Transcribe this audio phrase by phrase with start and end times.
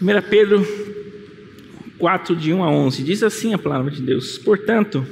[0.00, 0.66] 1 Pedro
[1.98, 5.06] 4, de 1 a 11, diz assim a palavra de Deus: Portanto,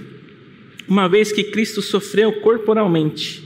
[0.89, 3.45] uma vez que Cristo sofreu corporalmente,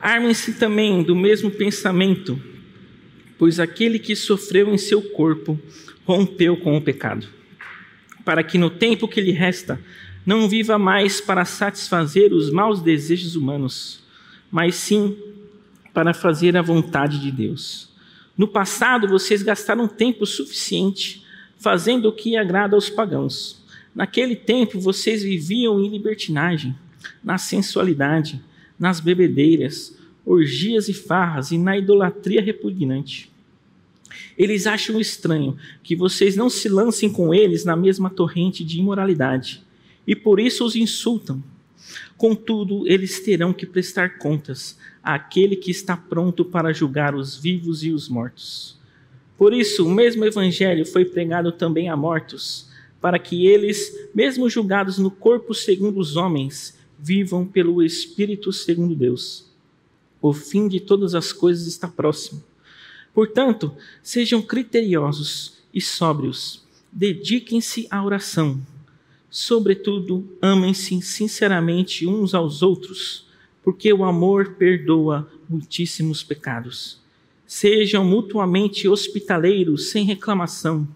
[0.00, 2.42] armem-se também do mesmo pensamento,
[3.38, 5.60] pois aquele que sofreu em seu corpo
[6.04, 7.28] rompeu com o pecado,
[8.24, 9.80] para que no tempo que lhe resta
[10.26, 14.02] não viva mais para satisfazer os maus desejos humanos,
[14.50, 15.16] mas sim
[15.94, 17.88] para fazer a vontade de Deus.
[18.38, 21.24] No passado, vocês gastaram tempo suficiente
[21.58, 23.60] fazendo o que agrada aos pagãos.
[23.92, 26.72] Naquele tempo, vocês viviam em libertinagem,
[27.22, 28.40] na sensualidade,
[28.78, 33.28] nas bebedeiras, orgias e farras e na idolatria repugnante.
[34.36, 39.64] Eles acham estranho que vocês não se lancem com eles na mesma torrente de imoralidade
[40.06, 41.42] e por isso os insultam.
[42.16, 44.78] Contudo, eles terão que prestar contas
[45.14, 48.78] àquele que está pronto para julgar os vivos e os mortos.
[49.36, 52.68] Por isso, o mesmo evangelho foi pregado também a mortos,
[53.00, 59.46] para que eles, mesmo julgados no corpo segundo os homens, vivam pelo Espírito segundo Deus.
[60.20, 62.42] O fim de todas as coisas está próximo.
[63.14, 63.72] Portanto,
[64.02, 68.60] sejam criteriosos e sóbrios, dediquem-se à oração
[69.30, 73.26] Sobretudo, amem-se sinceramente uns aos outros,
[73.68, 77.02] porque o amor perdoa muitíssimos pecados.
[77.46, 80.88] Sejam mutuamente hospitaleiros sem reclamação.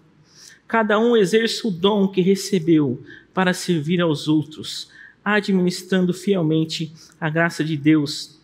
[0.67, 2.99] Cada um exerça o dom que recebeu
[3.31, 4.89] para servir aos outros,
[5.23, 8.39] administrando fielmente a graça de Deus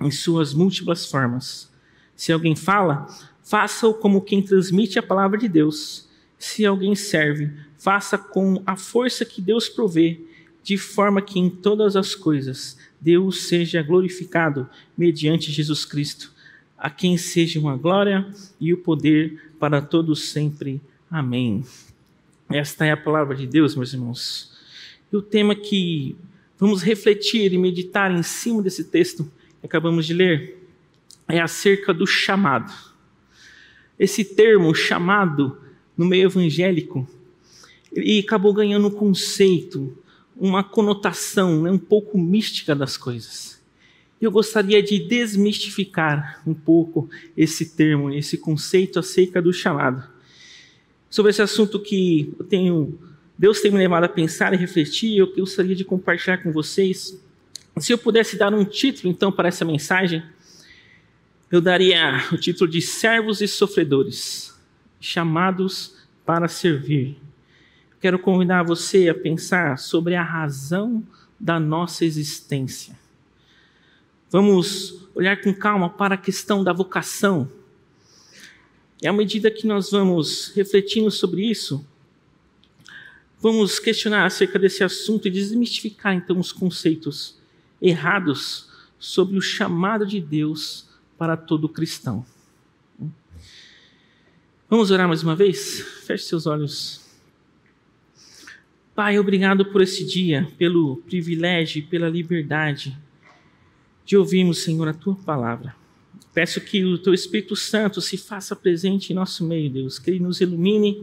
[0.00, 1.70] em suas múltiplas formas.
[2.16, 3.06] Se alguém fala,
[3.44, 6.08] faça-o como quem transmite a palavra de Deus.
[6.36, 10.20] Se alguém serve, faça com a força que Deus provê,
[10.64, 16.32] de forma que em todas as coisas Deus seja glorificado mediante Jesus Cristo,
[16.76, 18.26] a quem sejam a glória
[18.60, 20.80] e o poder para todos sempre.
[21.10, 21.64] Amém.
[22.50, 24.52] Esta é a palavra de Deus, meus irmãos.
[25.12, 26.16] E o tema que
[26.58, 30.58] vamos refletir e meditar em cima desse texto que acabamos de ler
[31.28, 32.72] é acerca do chamado.
[33.98, 35.58] Esse termo, chamado,
[35.96, 37.08] no meio evangélico,
[37.92, 39.96] e acabou ganhando um conceito,
[40.38, 43.60] uma conotação né, um pouco mística das coisas.
[44.20, 50.02] Eu gostaria de desmistificar um pouco esse termo, esse conceito acerca do chamado.
[51.10, 52.98] Sobre esse assunto que eu tenho,
[53.36, 57.20] Deus tem me levado a pensar e refletir, eu gostaria de compartilhar com vocês.
[57.78, 60.22] Se eu pudesse dar um título então para essa mensagem,
[61.50, 64.54] eu daria o título de Servos e Sofredores,
[65.00, 67.16] chamados para servir.
[68.00, 71.04] Quero convidar você a pensar sobre a razão
[71.38, 72.96] da nossa existência.
[74.30, 77.50] Vamos olhar com calma para a questão da vocação.
[79.02, 81.84] E à medida que nós vamos refletindo sobre isso,
[83.40, 87.36] vamos questionar acerca desse assunto e desmistificar então os conceitos
[87.80, 92.24] errados sobre o chamado de Deus para todo cristão.
[94.68, 95.80] Vamos orar mais uma vez?
[96.04, 97.07] Feche seus olhos.
[98.98, 102.98] Pai, obrigado por esse dia, pelo privilégio e pela liberdade
[104.04, 105.72] de ouvirmos, Senhor, a tua palavra.
[106.34, 110.18] Peço que o teu Espírito Santo se faça presente em nosso meio, Deus, que ele
[110.18, 111.00] nos ilumine,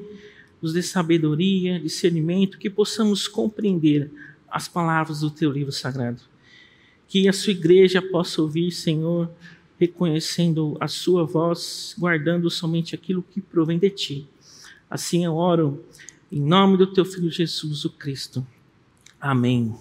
[0.62, 4.12] nos dê sabedoria, discernimento, que possamos compreender
[4.52, 6.22] as palavras do teu livro sagrado.
[7.08, 9.32] Que a sua igreja possa ouvir, Senhor,
[9.80, 14.28] reconhecendo a sua voz, guardando somente aquilo que provém de ti.
[14.90, 15.82] Assim eu oro
[16.36, 18.46] em nome do teu filho Jesus, o Cristo.
[19.22, 19.74] Amém.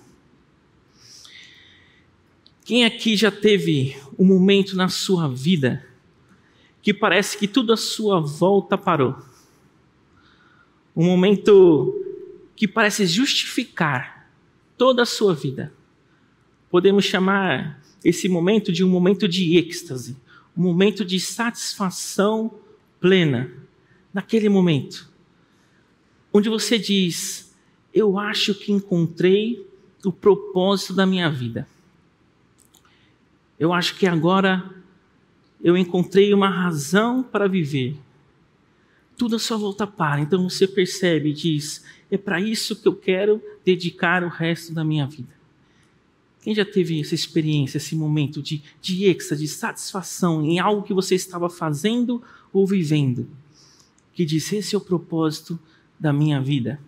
[2.65, 5.85] Quem aqui já teve um momento na sua vida
[6.81, 9.17] que parece que tudo à sua volta parou?
[10.95, 11.93] Um momento
[12.55, 14.31] que parece justificar
[14.79, 15.75] toda a sua vida.
[16.71, 20.17] Podemos chamar esse momento de um momento de êxtase,
[20.57, 22.61] um momento de satisfação
[23.01, 23.51] plena.
[24.13, 25.13] Naquele momento,
[26.35, 27.55] onde você diz:
[27.95, 29.65] Eu acho que encontrei
[30.05, 31.69] o propósito da minha vida.
[33.59, 34.69] Eu acho que agora
[35.63, 37.97] eu encontrei uma razão para viver.
[39.17, 40.21] Tudo a sua volta para.
[40.21, 44.83] Então você percebe e diz: É para isso que eu quero dedicar o resto da
[44.83, 45.33] minha vida.
[46.43, 50.93] Quem já teve essa experiência, esse momento de, de êxtase, de satisfação em algo que
[50.93, 52.21] você estava fazendo
[52.53, 53.27] ou vivendo?
[54.13, 55.59] Que diz: Esse é o propósito
[55.99, 56.81] da minha vida.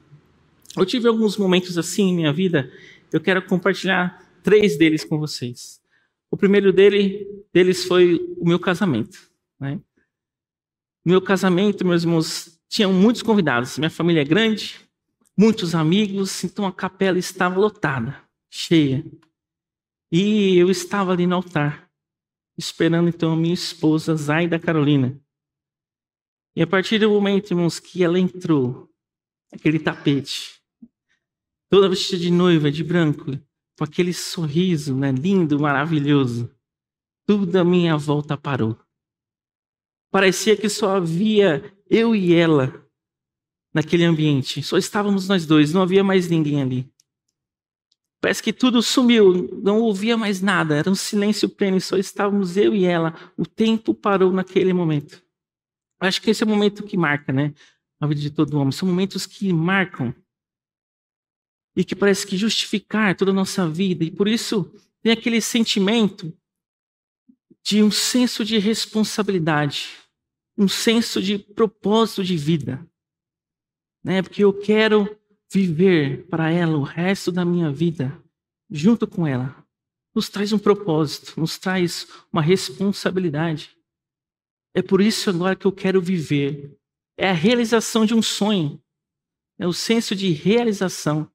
[0.76, 2.70] Eu tive alguns momentos assim em minha vida,
[3.12, 5.80] eu quero compartilhar três deles com vocês.
[6.30, 9.18] O primeiro dele, deles foi o meu casamento.
[9.58, 9.80] Né?
[11.04, 13.78] Meu casamento, meus irmãos, tinham muitos convidados.
[13.78, 14.80] Minha família é grande,
[15.36, 18.20] muitos amigos, então a capela estava lotada,
[18.50, 19.04] cheia.
[20.10, 21.88] E eu estava ali no altar,
[22.56, 25.18] esperando então a minha esposa, Zaida Carolina.
[26.54, 28.90] E a partir do momento, irmãos, que ela entrou,
[29.52, 30.60] aquele tapete,
[31.68, 33.32] toda vestida de noiva, de branco,
[33.76, 36.50] com aquele sorriso né, lindo, maravilhoso,
[37.26, 38.78] tudo à minha volta parou.
[40.10, 42.86] Parecia que só havia eu e ela
[43.74, 44.62] naquele ambiente.
[44.62, 46.90] Só estávamos nós dois, não havia mais ninguém ali.
[48.20, 52.74] Parece que tudo sumiu, não ouvia mais nada, era um silêncio pleno, só estávamos eu
[52.74, 53.14] e ela.
[53.36, 55.22] O tempo parou naquele momento.
[56.00, 57.54] Acho que esse é o momento que marca, né?
[58.00, 58.72] A vida de todo homem.
[58.72, 60.14] São momentos que marcam
[61.74, 64.04] e que parece que justificar toda a nossa vida.
[64.04, 64.64] E por isso
[65.02, 66.36] tem aquele sentimento
[67.62, 69.88] de um senso de responsabilidade,
[70.56, 72.88] um senso de propósito de vida.
[74.04, 74.22] Né?
[74.22, 75.18] Porque eu quero
[75.52, 78.22] viver para ela o resto da minha vida
[78.70, 79.64] junto com ela.
[80.14, 83.76] Nos traz um propósito, nos traz uma responsabilidade.
[84.74, 86.78] É por isso agora que eu quero viver.
[87.16, 88.80] É a realização de um sonho.
[89.58, 91.30] É o senso de realização.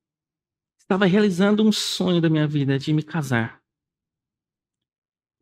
[0.78, 3.62] Estava realizando um sonho da minha vida, de me casar.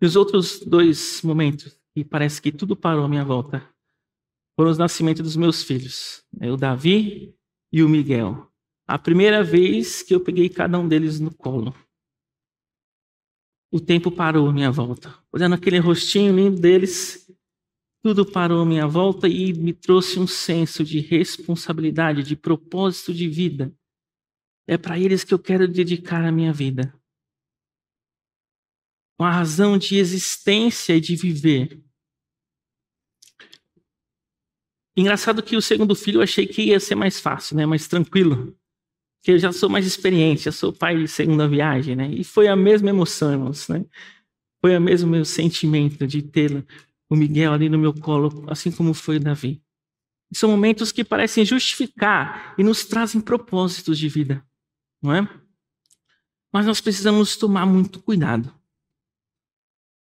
[0.01, 3.67] E os outros dois momentos, que parece que tudo parou à minha volta,
[4.55, 6.51] foram os nascimentos dos meus filhos, né?
[6.51, 7.35] o Davi
[7.71, 8.49] e o Miguel.
[8.87, 11.75] A primeira vez que eu peguei cada um deles no colo.
[13.71, 15.15] O tempo parou à minha volta.
[15.31, 17.28] Olhando aquele rostinho lindo deles,
[18.01, 23.27] tudo parou à minha volta e me trouxe um senso de responsabilidade, de propósito de
[23.27, 23.73] vida.
[24.67, 26.93] É para eles que eu quero dedicar a minha vida.
[29.19, 31.83] Uma razão de existência e de viver.
[34.95, 37.65] Engraçado que o segundo filho eu achei que ia ser mais fácil, né?
[37.65, 38.57] mais tranquilo.
[39.19, 42.09] Porque eu já sou mais experiente, já sou pai de segunda viagem, né?
[42.09, 43.85] E foi a mesma emoção, irmãos, né?
[44.61, 46.65] Foi o mesmo meu sentimento de ter
[47.09, 49.61] o Miguel ali no meu colo, assim como foi o Davi.
[50.31, 54.45] São momentos que parecem justificar e nos trazem propósitos de vida
[55.01, 55.21] não é?
[56.51, 58.53] Mas nós precisamos tomar muito cuidado.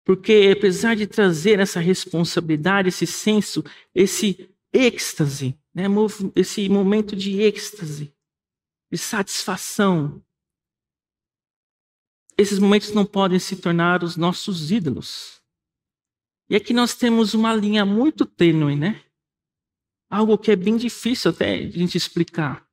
[0.05, 3.63] Porque apesar de trazer essa responsabilidade, esse senso,
[3.93, 5.83] esse êxtase, né?
[6.35, 8.13] esse momento de êxtase,
[8.91, 10.23] de satisfação,
[12.37, 15.38] esses momentos não podem se tornar os nossos ídolos.
[16.49, 19.03] E aqui nós temos uma linha muito tênue, né?
[20.09, 22.67] Algo que é bem difícil até a gente explicar.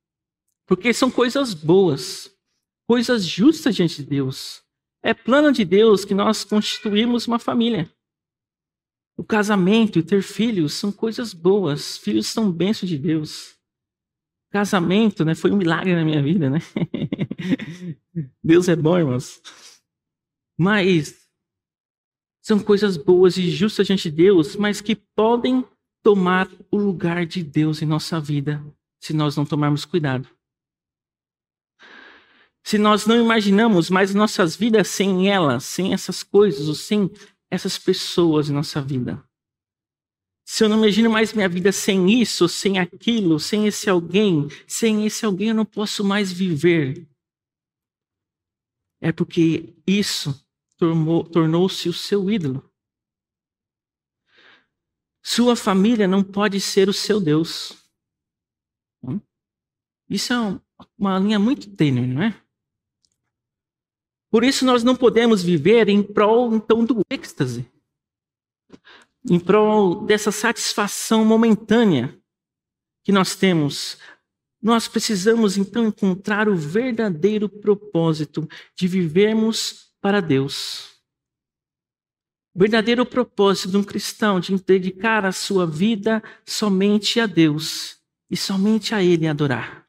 [0.65, 2.35] Porque são coisas boas,
[2.87, 4.63] coisas justas diante de Deus.
[5.03, 7.91] É plano de Deus que nós constituímos uma família.
[9.15, 11.97] O casamento e ter filhos são coisas boas.
[11.97, 13.55] Filhos são bênçãos de Deus.
[14.49, 16.59] Casamento, né, foi um milagre na minha vida, né?
[18.43, 19.41] Deus é bom, irmãos.
[20.57, 21.26] Mas
[22.47, 25.65] são coisas boas e justas diante de Deus, mas que podem
[26.03, 28.63] tomar o lugar de Deus em nossa vida
[29.01, 30.29] se nós não tomarmos cuidado
[32.67, 37.09] se nós não imaginamos mais nossas vidas sem elas, sem essas coisas, ou sem
[37.49, 39.23] essas pessoas em nossa vida.
[40.45, 45.05] Se eu não imagino mais minha vida sem isso, sem aquilo, sem esse alguém, sem
[45.05, 47.07] esse alguém eu não posso mais viver.
[48.99, 50.35] É porque isso
[50.77, 52.71] tornou-se o seu ídolo.
[55.23, 57.73] Sua família não pode ser o seu Deus.
[59.03, 59.19] Hum?
[60.09, 60.61] Isso é
[60.97, 62.41] uma linha muito tênue, não é?
[64.29, 67.69] Por isso nós não podemos viver em prol então do êxtase,
[69.29, 72.17] em prol dessa satisfação momentânea
[73.03, 73.97] que nós temos.
[74.61, 81.01] Nós precisamos então encontrar o verdadeiro propósito de vivermos para Deus.
[82.55, 87.99] O verdadeiro propósito de um cristão de dedicar a sua vida somente a Deus
[88.31, 89.85] e somente a Ele adorar.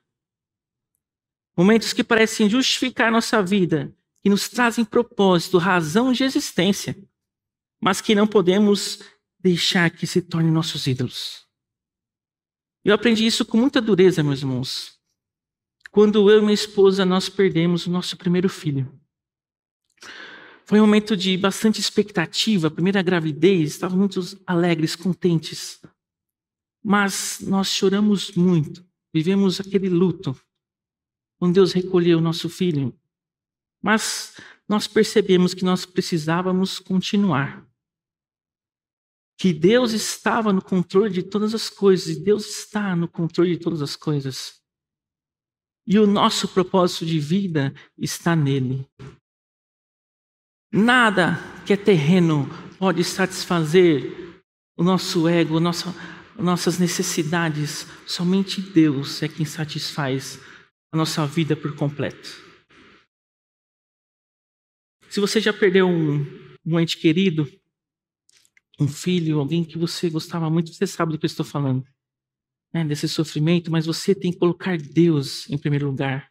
[1.57, 6.99] Momentos que parecem justificar nossa vida que nos trazem propósito, razão de existência,
[7.81, 8.99] mas que não podemos
[9.39, 11.47] deixar que se tornem nossos ídolos.
[12.85, 14.99] Eu aprendi isso com muita dureza, meus irmãos.
[15.93, 18.98] Quando eu e minha esposa nós perdemos o nosso primeiro filho.
[20.65, 25.81] Foi um momento de bastante expectativa, primeira gravidez, estávamos muito alegres, contentes.
[26.83, 30.39] Mas nós choramos muito, vivemos aquele luto.
[31.39, 32.93] Quando Deus recolheu o nosso filho,
[33.83, 34.37] mas
[34.69, 37.67] nós percebemos que nós precisávamos continuar.
[39.39, 43.63] que Deus estava no controle de todas as coisas, e Deus está no controle de
[43.63, 44.61] todas as coisas.
[45.87, 48.85] E o nosso propósito de vida está nele.
[50.73, 52.47] Nada que é terreno
[52.79, 54.43] pode satisfazer
[54.77, 55.95] o nosso ego, nossa,
[56.39, 57.87] nossas necessidades.
[58.07, 60.39] Somente Deus é quem satisfaz
[60.93, 62.47] a nossa vida por completo.
[65.11, 66.25] Se você já perdeu um,
[66.65, 67.51] um ente querido,
[68.79, 71.85] um filho, alguém que você gostava muito, você sabe do que eu estou falando.
[72.73, 76.31] Né, desse sofrimento, mas você tem que colocar Deus em primeiro lugar.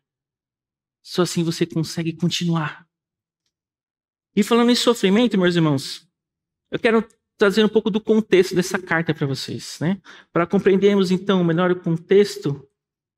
[1.03, 2.86] Só assim você consegue continuar.
[4.37, 6.07] E falando em sofrimento, meus irmãos,
[6.69, 7.03] eu quero
[7.39, 9.99] trazer um pouco do contexto dessa carta para vocês, né?
[10.31, 12.63] Para compreendermos então melhor o contexto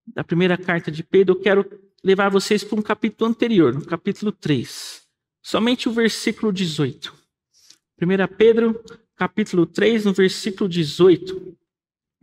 [0.07, 1.69] da primeira carta de Pedro, eu quero
[2.01, 5.01] levar vocês para um capítulo anterior, no capítulo 3.
[5.41, 7.13] Somente o versículo 18.
[8.01, 8.81] 1 Pedro,
[9.17, 11.57] capítulo 3, no versículo 18,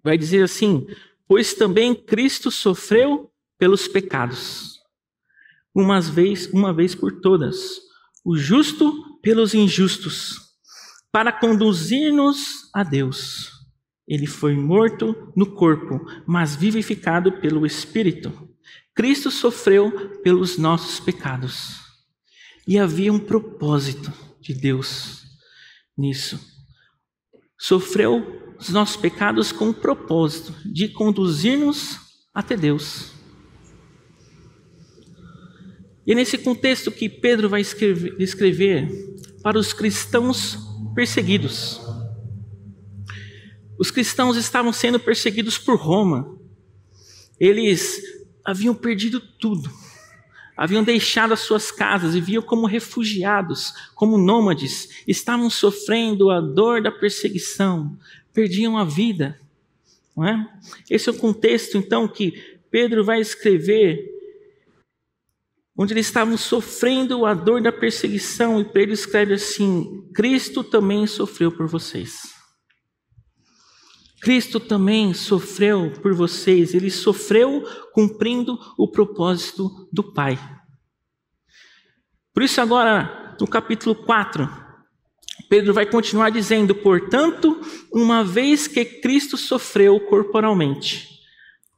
[0.03, 0.87] vai dizer assim:
[1.29, 4.81] Pois também Cristo sofreu pelos pecados,
[5.75, 7.86] uma vez, uma vez por todas,
[8.27, 10.41] o justo pelos injustos,
[11.13, 13.53] para conduzir-nos a Deus.
[14.07, 18.51] Ele foi morto no corpo, mas vivificado pelo Espírito.
[18.93, 21.77] Cristo sofreu pelos nossos pecados.
[22.67, 25.23] E havia um propósito de Deus
[25.97, 26.41] nisso.
[27.57, 31.97] Sofreu os nossos pecados com o propósito de conduzir-nos
[32.35, 33.16] até Deus.
[36.07, 38.89] E é nesse contexto que Pedro vai escrever, escrever
[39.43, 40.57] para os cristãos
[40.95, 41.81] perseguidos.
[43.77, 46.39] Os cristãos estavam sendo perseguidos por Roma.
[47.41, 48.01] Eles
[48.45, 49.71] haviam perdido tudo.
[50.57, 56.91] Haviam deixado as suas casas, viviam como refugiados, como nômades, estavam sofrendo a dor da
[56.91, 57.99] perseguição,
[58.33, 59.39] perdiam a vida.
[60.17, 60.49] Não é?
[60.89, 64.16] Esse é o contexto, então, que Pedro vai escrever
[65.77, 71.53] onde eles estavam sofrendo a dor da perseguição, e Pedro escreve assim: Cristo também sofreu
[71.53, 72.35] por vocês.
[74.21, 80.39] Cristo também sofreu por vocês, ele sofreu cumprindo o propósito do Pai.
[82.33, 84.49] Por isso, agora, no capítulo 4,
[85.49, 87.61] Pedro vai continuar dizendo: portanto,
[87.93, 91.09] uma vez que Cristo sofreu corporalmente,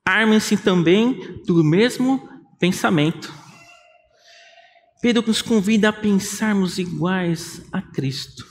[0.04, 2.28] armem-se também do mesmo
[2.58, 3.32] pensamento.
[5.00, 8.44] Pedro nos convida a pensarmos iguais a Cristo.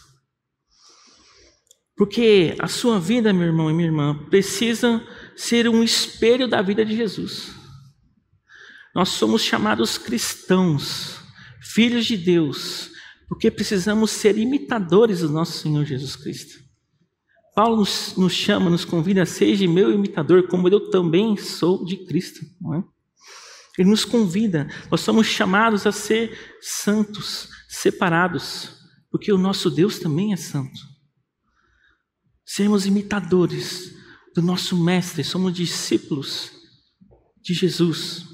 [1.95, 6.85] Porque a sua vida, meu irmão e minha irmã, precisa ser um espelho da vida
[6.85, 7.51] de Jesus.
[8.93, 11.19] Nós somos chamados cristãos,
[11.61, 12.91] filhos de Deus,
[13.27, 16.67] porque precisamos ser imitadores do nosso Senhor Jesus Cristo.
[17.55, 22.45] Paulo nos, chama, nos convida, seja meu imitador, como eu também sou de Cristo.
[22.61, 22.83] Não é?
[23.77, 28.71] Ele nos convida, nós somos chamados a ser santos, separados,
[29.11, 30.79] porque o nosso Deus também é santo.
[32.45, 33.93] Sermos imitadores
[34.33, 36.51] do nosso Mestre, somos discípulos
[37.41, 38.25] de Jesus.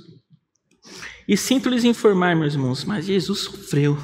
[1.28, 3.98] E sinto lhes informar, meus irmãos, mas Jesus sofreu.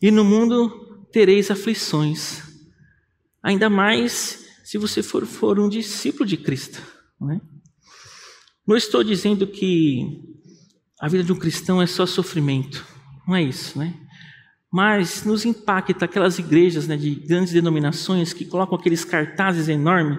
[0.00, 2.42] E no mundo tereis aflições,
[3.42, 6.82] ainda mais se você for, for um discípulo de Cristo.
[7.20, 7.40] Não é?
[8.66, 10.20] Não estou dizendo que
[11.00, 12.86] a vida de um cristão é só sofrimento.
[13.26, 13.94] Não é isso, né?
[14.72, 20.18] Mas nos impacta aquelas igrejas né, de grandes denominações que colocam aqueles cartazes enormes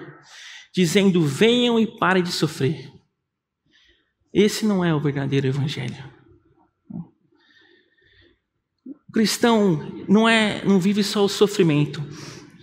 [0.74, 2.92] dizendo: venham e parem de sofrer.
[4.32, 6.12] Esse não é o verdadeiro evangelho.
[9.08, 12.02] O cristão não é, não vive só o sofrimento.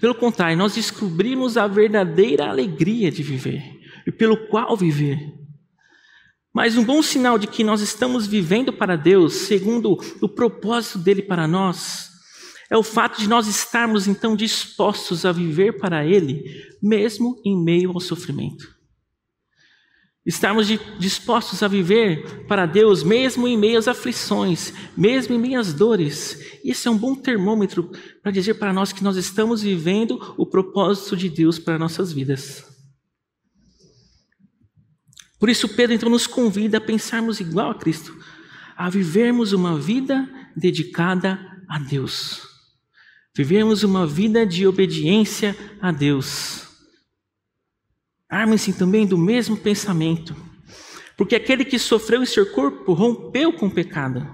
[0.02, 5.41] Pelo contrário, nós descobrimos a verdadeira alegria de viver e pelo qual viver.
[6.54, 11.22] Mas um bom sinal de que nós estamos vivendo para Deus, segundo o propósito dele
[11.22, 12.12] para nós,
[12.70, 16.44] é o fato de nós estarmos então dispostos a viver para Ele,
[16.82, 18.82] mesmo em meio ao sofrimento.
[20.26, 20.68] Estarmos
[21.00, 26.60] dispostos a viver para Deus, mesmo em meio às aflições, mesmo em meio às dores.
[26.64, 27.92] Isso é um bom termômetro
[28.22, 32.71] para dizer para nós que nós estamos vivendo o propósito de Deus para nossas vidas.
[35.42, 38.16] Por isso, Pedro então nos convida a pensarmos igual a Cristo,
[38.78, 42.44] a vivermos uma vida dedicada a Deus,
[43.36, 46.68] vivermos uma vida de obediência a Deus.
[48.30, 50.36] Armem-se também do mesmo pensamento,
[51.18, 54.30] porque aquele que sofreu em seu corpo rompeu com o pecado.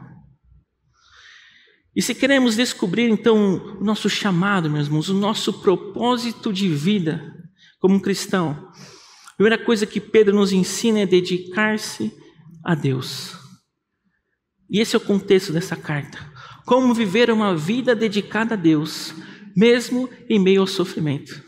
[1.96, 7.34] E se queremos descobrir então o nosso chamado, meus irmãos, o nosso propósito de vida
[7.80, 8.74] como cristão,
[9.38, 12.12] primeira coisa que Pedro nos ensina é dedicar-se
[12.64, 13.38] a Deus.
[14.70, 16.18] E esse é o contexto dessa carta.
[16.66, 19.14] Como viver uma vida dedicada a Deus,
[19.56, 21.42] mesmo em meio ao sofrimento.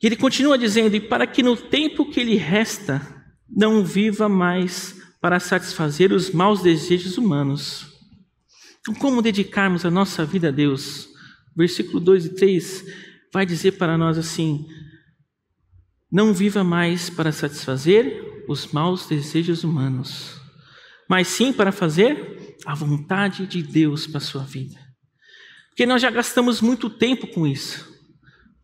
[0.00, 3.00] E ele continua dizendo: e para que no tempo que lhe resta,
[3.48, 7.86] não viva mais para satisfazer os maus desejos humanos.
[8.80, 11.08] Então, como dedicarmos a nossa vida a Deus?
[11.56, 12.84] Versículo 2 e 3
[13.34, 14.64] vai dizer para nós assim:
[16.10, 20.40] Não viva mais para satisfazer os maus desejos humanos,
[21.10, 24.78] mas sim para fazer a vontade de Deus para a sua vida.
[25.68, 27.92] Porque nós já gastamos muito tempo com isso.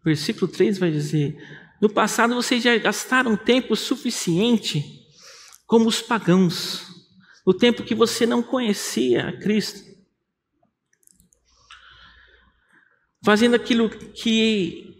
[0.04, 1.36] Versículo 3 vai dizer:
[1.82, 4.84] No passado vocês já gastaram tempo suficiente
[5.66, 6.86] como os pagãos,
[7.44, 9.89] no tempo que você não conhecia a Cristo,
[13.22, 14.96] fazendo aquilo que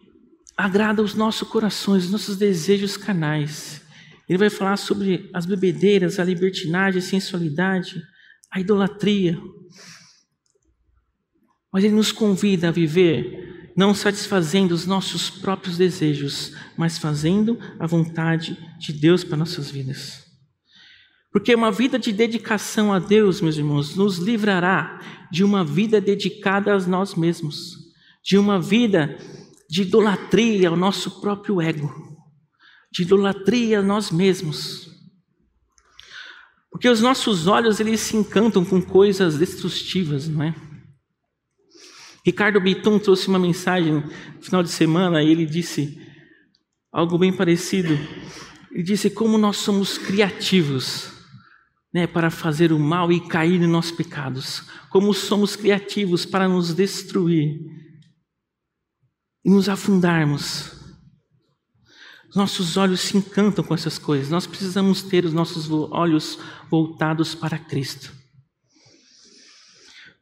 [0.57, 3.83] agrada os nossos corações, os nossos desejos canais.
[4.29, 8.01] Ele vai falar sobre as bebedeiras, a libertinagem, a sensualidade,
[8.51, 9.41] a idolatria.
[11.73, 17.87] Mas ele nos convida a viver não satisfazendo os nossos próprios desejos, mas fazendo a
[17.87, 20.25] vontade de Deus para nossas vidas.
[21.33, 25.01] Porque uma vida de dedicação a Deus, meus irmãos, nos livrará
[25.31, 27.80] de uma vida dedicada a nós mesmos,
[28.23, 29.17] de uma vida
[29.69, 31.93] de idolatria ao nosso próprio ego,
[32.93, 34.91] de idolatria a nós mesmos.
[36.71, 40.55] Porque os nossos olhos eles se encantam com coisas destrutivas, não é?
[42.25, 45.99] Ricardo Biton trouxe uma mensagem no final de semana e ele disse
[46.93, 47.99] algo bem parecido.
[48.71, 51.13] Ele disse como nós somos criativos
[51.93, 56.75] né, para fazer o mal e cair nos nossos pecados, como somos criativos para nos
[56.75, 57.59] destruir
[59.45, 60.73] e nos afundarmos.
[62.35, 66.39] Nossos olhos se encantam com essas coisas, nós precisamos ter os nossos olhos
[66.71, 68.13] voltados para Cristo.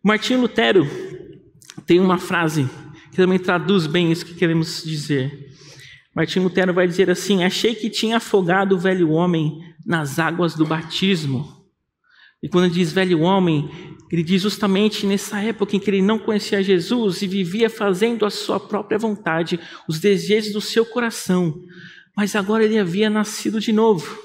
[0.03, 0.89] Martinho Lutero
[1.85, 2.69] tem uma frase
[3.11, 5.55] que também traduz bem isso que queremos dizer.
[6.15, 10.65] Martinho Lutero vai dizer assim: Achei que tinha afogado o velho homem nas águas do
[10.65, 11.58] batismo
[12.43, 13.69] e quando diz velho homem,
[14.11, 18.31] ele diz justamente nessa época em que ele não conhecia Jesus e vivia fazendo a
[18.31, 21.61] sua própria vontade, os desejos do seu coração.
[22.17, 24.19] Mas agora ele havia nascido de novo,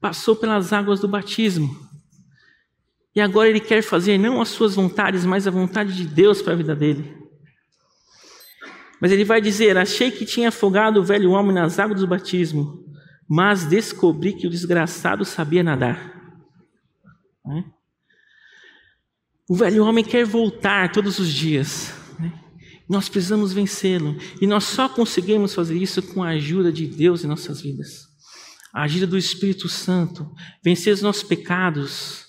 [0.00, 1.74] passou pelas águas do batismo.
[3.14, 6.52] E agora ele quer fazer não as suas vontades, mas a vontade de Deus para
[6.52, 7.16] a vida dele.
[9.00, 12.84] Mas ele vai dizer: Achei que tinha afogado o velho homem nas águas do batismo,
[13.26, 16.15] mas descobri que o desgraçado sabia nadar.
[17.46, 17.64] Né?
[19.48, 21.94] O velho homem quer voltar todos os dias.
[22.18, 22.32] Né?
[22.88, 24.16] Nós precisamos vencê-lo.
[24.40, 28.06] E nós só conseguimos fazer isso com a ajuda de Deus em nossas vidas.
[28.74, 30.28] A ajuda do Espírito Santo.
[30.64, 32.26] Vencer os nossos pecados.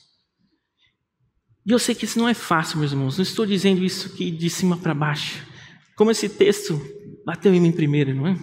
[1.65, 3.17] E eu sei que isso não é fácil, meus irmãos.
[3.17, 5.45] Não estou dizendo isso aqui de cima para baixo.
[5.95, 6.80] Como esse texto
[7.25, 8.38] bateu em mim primeiro, não é?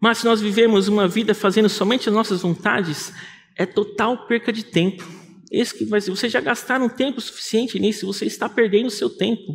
[0.00, 3.12] Mas se nós vivemos uma vida fazendo somente as nossas vontades,
[3.60, 5.06] é total perca de tempo.
[5.52, 9.54] Esse que vai, vocês já gastaram tempo suficiente nisso, você está perdendo o seu tempo.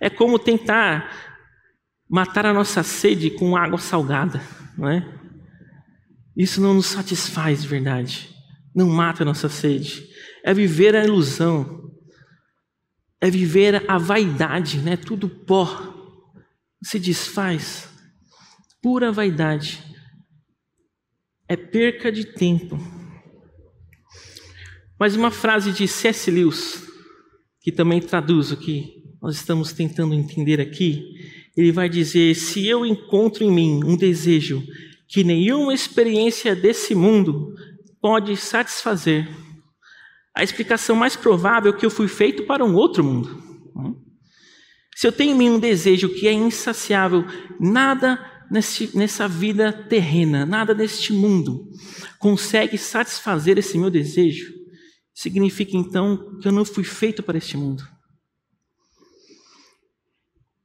[0.00, 1.42] É como tentar
[2.08, 4.40] matar a nossa sede com água salgada,
[4.76, 5.04] não é?
[6.36, 8.32] Isso não nos satisfaz de verdade.
[8.72, 10.08] Não mata a nossa sede.
[10.44, 11.90] É viver a ilusão.
[13.20, 14.96] É viver a vaidade, né?
[14.96, 15.66] Tudo pó.
[16.80, 17.88] Se desfaz.
[18.80, 19.97] Pura vaidade
[21.48, 22.78] é perca de tempo.
[24.98, 26.30] Mas uma frase de C.S.
[26.30, 26.86] Lewis,
[27.60, 31.02] que também traduz o que nós estamos tentando entender aqui,
[31.56, 34.62] ele vai dizer: se eu encontro em mim um desejo
[35.08, 37.54] que nenhuma experiência desse mundo
[38.00, 39.28] pode satisfazer,
[40.34, 43.42] a explicação mais provável é que eu fui feito para um outro mundo.
[44.94, 47.24] Se eu tenho em mim um desejo que é insaciável,
[47.60, 48.18] nada
[48.50, 51.68] nesse, nessa vida terrena, nada neste mundo
[52.18, 54.52] consegue satisfazer esse meu desejo,
[55.14, 57.86] significa então que eu não fui feito para este mundo.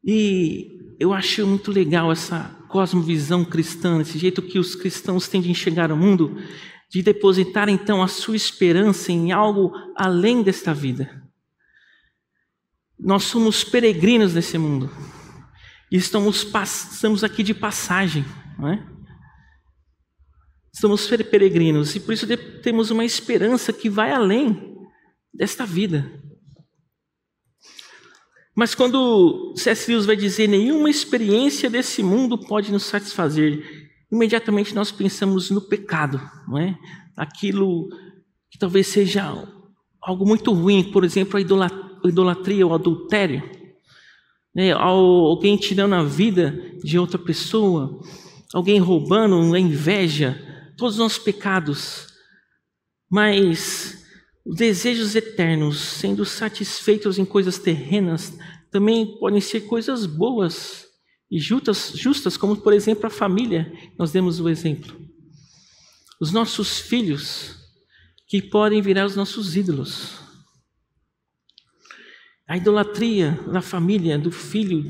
[0.04, 5.50] E eu acho muito legal essa cosmovisão cristã, esse jeito que os cristãos têm de
[5.50, 6.38] enxergar o mundo,
[6.90, 11.24] de depositar então a sua esperança em algo além desta vida.
[13.00, 14.90] Nós somos peregrinos nesse mundo
[15.98, 16.48] estamos,
[16.92, 18.26] estamos aqui de passagem.
[18.58, 18.94] Não é?
[20.74, 22.26] somos peregrinos e por isso
[22.64, 24.76] temos uma esperança que vai além
[25.34, 26.20] desta vida.
[28.56, 29.90] Mas quando C.S.
[29.90, 36.22] Lewis vai dizer nenhuma experiência desse mundo pode nos satisfazer, imediatamente nós pensamos no pecado,
[36.48, 36.78] não é?
[37.16, 37.88] Aquilo
[38.50, 39.24] que talvez seja
[40.02, 43.42] algo muito ruim, por exemplo, a idolatria, o adultério,
[44.54, 44.72] né?
[44.72, 46.52] alguém tirando a vida
[46.84, 48.00] de outra pessoa,
[48.54, 50.40] alguém roubando, a inveja,
[50.78, 52.08] todos os nossos pecados.
[53.10, 54.04] Mas
[54.46, 58.38] os desejos eternos, sendo satisfeitos em coisas terrenas,
[58.72, 60.86] também podem ser coisas boas
[61.32, 63.72] e justas, justas como por exemplo a família.
[63.98, 65.00] Nós demos o exemplo.
[66.20, 67.56] Os nossos filhos,
[68.28, 70.23] que podem virar os nossos ídolos.
[72.54, 74.86] A idolatria da família, do filho,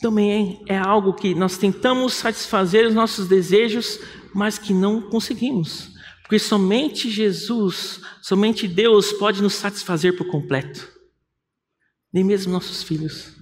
[0.00, 4.00] também é, é algo que nós tentamos satisfazer os nossos desejos,
[4.34, 5.92] mas que não conseguimos.
[6.22, 10.88] Porque somente Jesus, somente Deus pode nos satisfazer por completo.
[12.12, 13.36] Nem mesmo nossos filhos.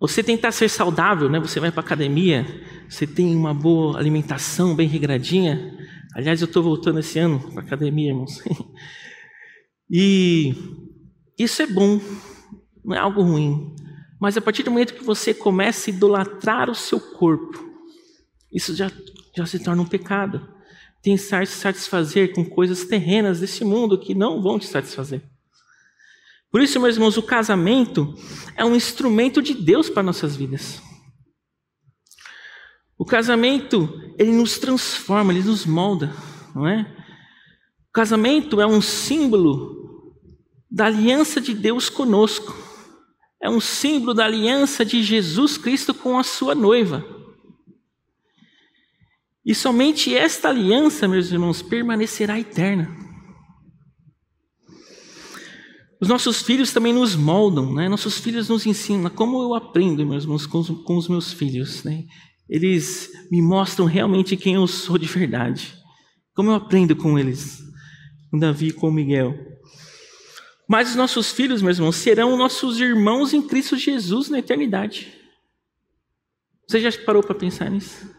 [0.00, 1.38] Você tentar ser saudável, né?
[1.40, 2.46] Você vai para academia,
[2.88, 5.76] você tem uma boa alimentação bem regradinha.
[6.14, 8.42] Aliás, eu estou voltando esse ano para academia, irmãos.
[9.90, 10.54] e
[11.38, 12.00] isso é bom,
[12.84, 13.74] não é algo ruim.
[14.20, 17.64] Mas a partir do momento que você começa a idolatrar o seu corpo,
[18.52, 18.90] isso já,
[19.36, 20.46] já se torna um pecado.
[21.00, 25.22] Tentar se satisfazer com coisas terrenas desse mundo que não vão te satisfazer.
[26.50, 28.14] Por isso, meus irmãos, o casamento
[28.56, 30.82] é um instrumento de Deus para nossas vidas.
[32.98, 36.12] O casamento, ele nos transforma, ele nos molda,
[36.52, 36.82] não é?
[37.88, 39.77] O casamento é um símbolo
[40.70, 42.54] da aliança de Deus conosco.
[43.40, 47.04] É um símbolo da aliança de Jesus Cristo com a sua noiva.
[49.44, 52.94] E somente esta aliança, meus irmãos, permanecerá eterna.
[56.00, 57.88] Os nossos filhos também nos moldam, né?
[57.88, 59.10] Nossos filhos nos ensinam.
[59.10, 62.04] Como eu aprendo, meus irmãos, com os, com os meus filhos, né?
[62.48, 65.74] Eles me mostram realmente quem eu sou de verdade.
[66.34, 67.58] Como eu aprendo com eles,
[68.30, 69.34] com Davi e com Miguel.
[70.68, 75.10] Mas os nossos filhos, meus irmãos, serão nossos irmãos em Cristo Jesus na eternidade.
[76.68, 78.14] Você já parou para pensar nisso?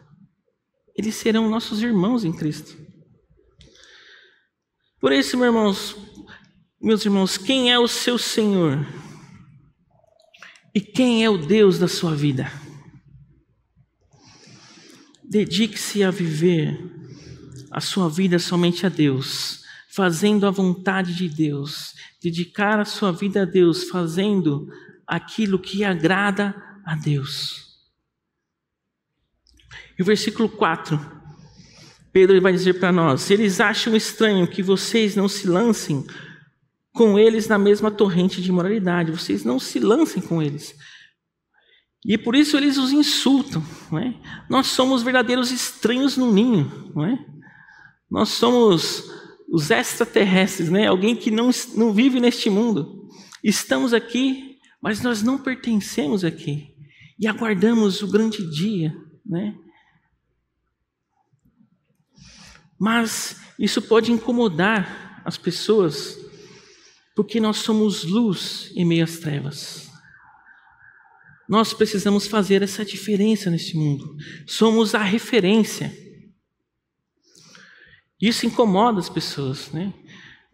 [0.96, 2.76] Eles serão nossos irmãos em Cristo.
[5.00, 5.96] Por isso, meus irmãos,
[6.82, 8.86] meus irmãos, quem é o seu Senhor?
[10.74, 12.52] E quem é o Deus da sua vida?
[15.24, 16.78] Dedique-se a viver
[17.72, 21.94] a sua vida somente a Deus, fazendo a vontade de Deus.
[22.22, 24.68] Dedicar a sua vida a Deus, fazendo
[25.08, 26.54] aquilo que agrada
[26.86, 27.70] a Deus.
[29.98, 31.00] E o versículo 4,
[32.12, 36.06] Pedro vai dizer para nós: eles acham estranho que vocês não se lancem
[36.94, 40.76] com eles na mesma torrente de moralidade, vocês não se lancem com eles.
[42.06, 43.64] E por isso eles os insultam.
[43.92, 44.14] Não é?
[44.50, 46.92] Nós somos verdadeiros estranhos no ninho.
[46.96, 47.18] Não é?
[48.10, 49.12] Nós somos
[49.52, 50.88] os extraterrestres, né?
[50.88, 53.10] alguém que não, não vive neste mundo.
[53.44, 56.76] Estamos aqui, mas nós não pertencemos aqui.
[57.20, 58.96] E aguardamos o grande dia.
[59.26, 59.56] Né?
[62.80, 66.18] Mas isso pode incomodar as pessoas,
[67.16, 69.90] porque nós somos luz em meio às trevas.
[71.48, 74.16] Nós precisamos fazer essa diferença neste mundo.
[74.46, 75.92] Somos a referência.
[78.22, 79.94] Isso incomoda as pessoas, né?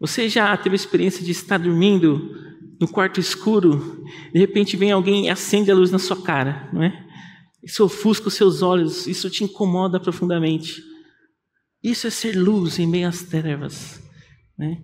[0.00, 2.34] Você já teve a experiência de estar dormindo
[2.80, 6.82] no quarto escuro, de repente vem alguém e acende a luz na sua cara, não
[6.82, 7.06] é?
[7.62, 10.82] Isso ofusca os seus olhos, isso te incomoda profundamente.
[11.82, 14.00] Isso é ser luz em meio às trevas,
[14.58, 14.82] né?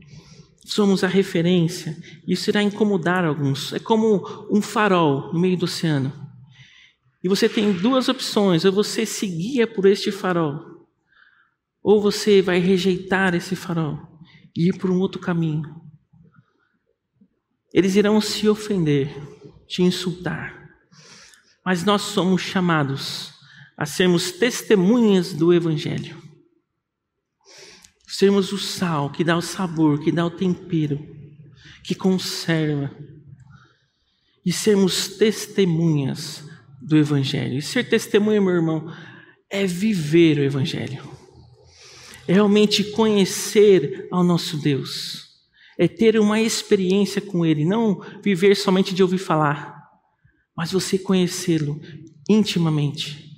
[0.64, 3.72] somos a referência, isso irá incomodar alguns.
[3.72, 6.12] É como um farol no meio do oceano.
[7.22, 10.71] E você tem duas opções: ou você se guia por este farol,
[11.82, 13.98] ou você vai rejeitar esse farol
[14.56, 15.80] e ir por um outro caminho.
[17.72, 19.10] Eles irão se ofender,
[19.66, 20.70] te insultar.
[21.64, 23.32] Mas nós somos chamados
[23.76, 26.22] a sermos testemunhas do Evangelho
[28.12, 31.00] sermos o sal que dá o sabor, que dá o tempero,
[31.82, 32.94] que conserva,
[34.44, 36.44] e sermos testemunhas
[36.80, 37.58] do Evangelho.
[37.58, 38.94] E ser testemunha, meu irmão,
[39.50, 41.02] é viver o Evangelho,
[42.26, 45.30] é realmente conhecer ao nosso Deus,
[45.78, 49.82] é ter uma experiência com Ele, não viver somente de ouvir falar,
[50.56, 51.80] mas você conhecê-lo
[52.28, 53.30] intimamente,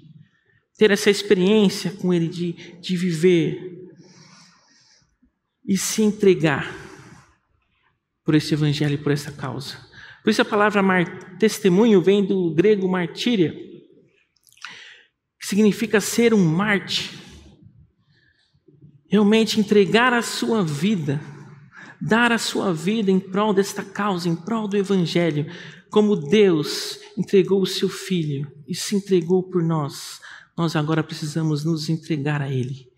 [0.77, 3.75] ter essa experiência com Ele, de, de viver
[5.67, 6.85] e se entregar
[8.25, 9.77] por esse evangelho e por essa causa.
[10.23, 10.83] Por isso a palavra
[11.39, 13.53] testemunho vem do grego martíria,
[15.39, 17.24] que significa ser um mártir.
[19.15, 21.21] Realmente entregar a sua vida,
[22.01, 25.47] dar a sua vida em prol desta causa, em prol do evangelho,
[25.89, 30.21] como Deus entregou o seu filho e se entregou por nós,
[30.57, 32.89] nós agora precisamos nos entregar a ele.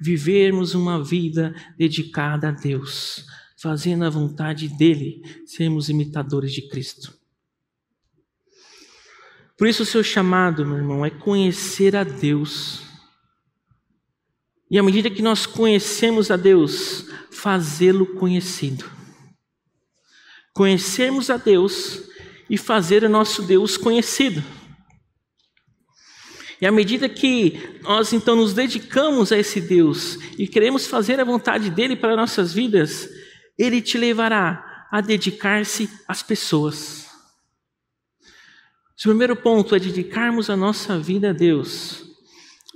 [0.00, 3.26] Vivermos uma vida dedicada a Deus,
[3.58, 7.12] fazendo a vontade dele, sermos imitadores de Cristo.
[9.58, 12.85] Por isso, o seu chamado, meu irmão, é conhecer a Deus.
[14.70, 18.84] E à medida que nós conhecemos a Deus, fazê-lo conhecido.
[20.52, 22.02] Conhecermos a Deus
[22.50, 24.42] e fazer o nosso Deus conhecido.
[26.60, 31.24] E à medida que nós então nos dedicamos a esse Deus e queremos fazer a
[31.24, 33.08] vontade dele para nossas vidas,
[33.58, 37.06] ele te levará a dedicar-se às pessoas.
[38.98, 42.05] O primeiro ponto é dedicarmos a nossa vida a Deus.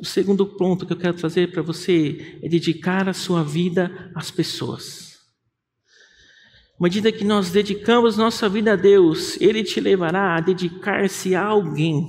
[0.00, 4.30] O segundo ponto que eu quero trazer para você é dedicar a sua vida às
[4.30, 5.18] pessoas.
[6.78, 11.44] À medida que nós dedicamos nossa vida a Deus, Ele te levará a dedicar-se a
[11.44, 12.08] alguém.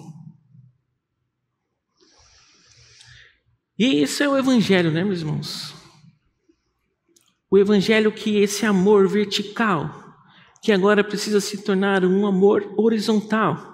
[3.78, 5.74] E isso é o Evangelho, né, meus irmãos?
[7.50, 10.16] O evangelho que esse amor vertical,
[10.64, 13.71] que agora precisa se tornar um amor horizontal.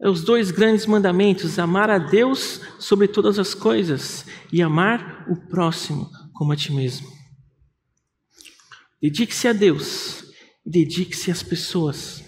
[0.00, 5.36] É os dois grandes mandamentos: amar a Deus sobre todas as coisas e amar o
[5.36, 7.08] próximo como a ti mesmo.
[9.02, 10.24] Dedique-se a Deus,
[10.64, 12.24] dedique-se às pessoas.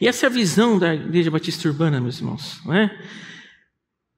[0.00, 2.90] E essa é a visão da Igreja Batista Urbana, meus irmãos, não é?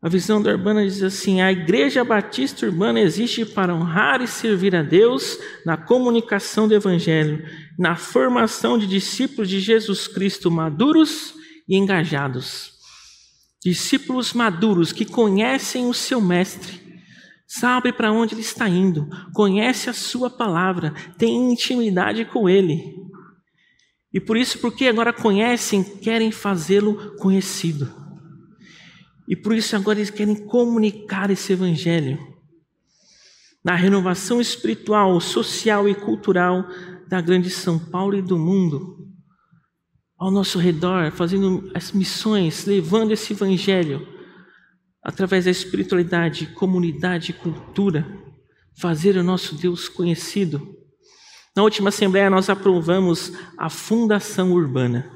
[0.00, 4.74] A visão da Urbana diz assim: a Igreja Batista Urbana existe para honrar e servir
[4.74, 7.44] a Deus na comunicação do Evangelho,
[7.78, 11.34] na formação de discípulos de Jesus Cristo maduros
[11.68, 12.72] e engajados.
[13.62, 16.80] Discípulos maduros que conhecem o seu Mestre,
[17.46, 22.94] sabem para onde ele está indo, conhece a sua palavra, têm intimidade com ele.
[24.12, 27.92] E por isso, porque agora conhecem, querem fazê-lo conhecido.
[29.28, 32.18] E por isso agora eles querem comunicar esse evangelho
[33.66, 36.64] na renovação espiritual, social e cultural
[37.08, 39.05] da grande São Paulo e do mundo.
[40.18, 44.06] Ao nosso redor, fazendo as missões, levando esse evangelho
[45.02, 48.06] através da espiritualidade, comunidade cultura,
[48.78, 50.74] fazer o nosso Deus conhecido.
[51.54, 55.10] Na última assembleia nós aprovamos a fundação urbana.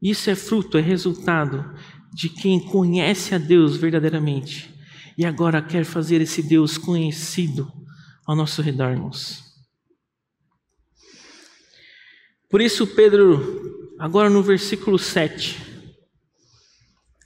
[0.00, 1.74] Isso é fruto, é resultado
[2.12, 4.72] de quem conhece a Deus verdadeiramente
[5.16, 7.70] e agora quer fazer esse Deus conhecido
[8.26, 9.51] ao nosso redor, irmãos.
[12.52, 15.58] Por isso, Pedro, agora no versículo 7,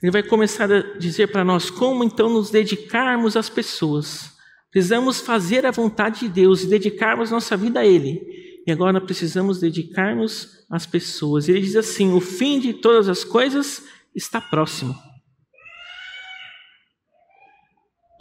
[0.01, 4.31] ele vai começar a dizer para nós como então nos dedicarmos às pessoas.
[4.71, 8.21] Precisamos fazer a vontade de Deus e dedicarmos nossa vida a Ele.
[8.65, 11.49] E agora precisamos dedicar-nos às pessoas.
[11.49, 13.83] Ele diz assim: o fim de todas as coisas
[14.15, 14.95] está próximo.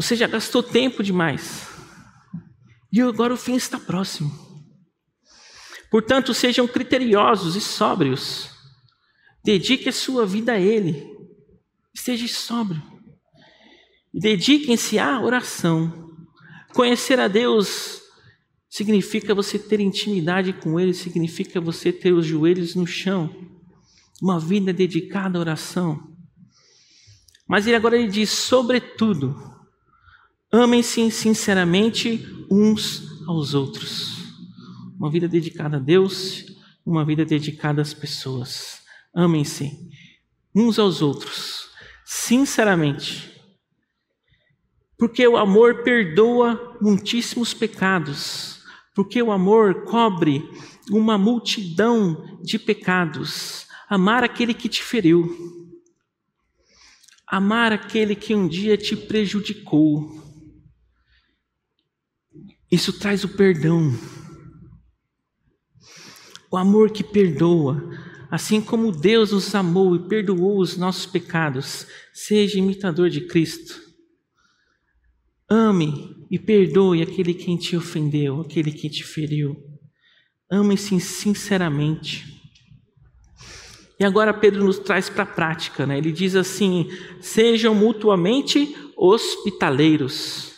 [0.00, 1.68] Você já gastou tempo demais.
[2.92, 4.45] E agora o fim está próximo.
[5.96, 8.50] Portanto, sejam criteriosos e sóbrios.
[9.42, 11.10] Dedique a sua vida a Ele.
[11.94, 12.82] Esteja sóbrio.
[14.12, 16.14] Dediquem-se à oração.
[16.74, 18.02] Conhecer a Deus
[18.68, 23.34] significa você ter intimidade com Ele, significa você ter os joelhos no chão
[24.20, 26.14] uma vida dedicada à oração.
[27.48, 29.34] Mas ele agora ele diz, sobretudo,
[30.52, 34.15] amem-se sinceramente uns aos outros.
[34.98, 36.44] Uma vida dedicada a Deus,
[36.84, 38.80] uma vida dedicada às pessoas.
[39.14, 39.72] Amem-se
[40.54, 41.68] uns aos outros,
[42.04, 43.34] sinceramente.
[44.98, 48.62] Porque o amor perdoa muitíssimos pecados,
[48.94, 50.42] porque o amor cobre
[50.90, 53.66] uma multidão de pecados.
[53.88, 55.28] Amar aquele que te feriu.
[57.26, 60.24] Amar aquele que um dia te prejudicou.
[62.70, 63.92] Isso traz o perdão.
[66.56, 67.86] O amor que perdoa.
[68.30, 73.78] Assim como Deus nos amou e perdoou os nossos pecados, seja imitador de Cristo.
[75.50, 79.54] Ame e perdoe aquele que te ofendeu, aquele que te feriu.
[80.50, 82.24] Ame-se sinceramente.
[84.00, 85.98] E agora Pedro nos traz para a prática, né?
[85.98, 86.88] Ele diz assim:
[87.20, 90.54] sejam mutuamente hospitaleiros.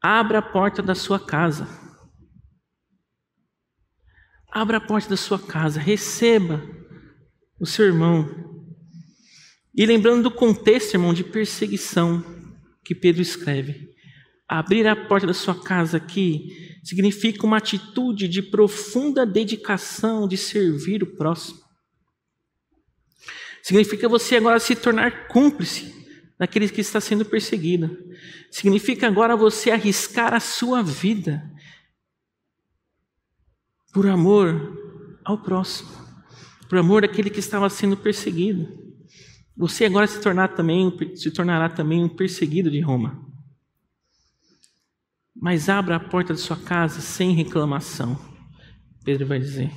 [0.00, 1.81] Abra a porta da sua casa.
[4.52, 6.62] Abra a porta da sua casa, receba
[7.58, 8.28] o seu irmão.
[9.74, 12.22] E lembrando do contexto, irmão, de perseguição
[12.84, 13.88] que Pedro escreve.
[14.46, 21.02] Abrir a porta da sua casa aqui significa uma atitude de profunda dedicação de servir
[21.02, 21.58] o próximo.
[23.62, 25.94] Significa você agora se tornar cúmplice
[26.38, 27.96] daquele que está sendo perseguido.
[28.50, 31.42] Significa agora você arriscar a sua vida
[33.92, 34.78] por amor
[35.24, 35.90] ao próximo,
[36.68, 38.66] por amor daquele que estava sendo perseguido.
[39.56, 43.20] Você agora se tornar também se tornará também um perseguido de Roma.
[45.36, 48.18] Mas abra a porta de sua casa sem reclamação.
[49.04, 49.70] Pedro vai dizer.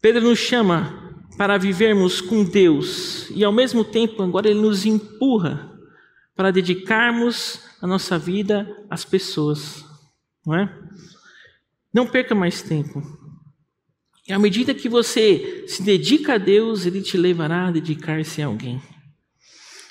[0.00, 5.70] Pedro nos chama para vivermos com Deus e ao mesmo tempo agora ele nos empurra
[6.34, 9.84] para dedicarmos a nossa vida às pessoas,
[10.46, 10.80] não é?
[11.92, 13.02] Não perca mais tempo.
[14.28, 18.46] E à medida que você se dedica a Deus, ele te levará a dedicar-se a
[18.46, 18.80] alguém.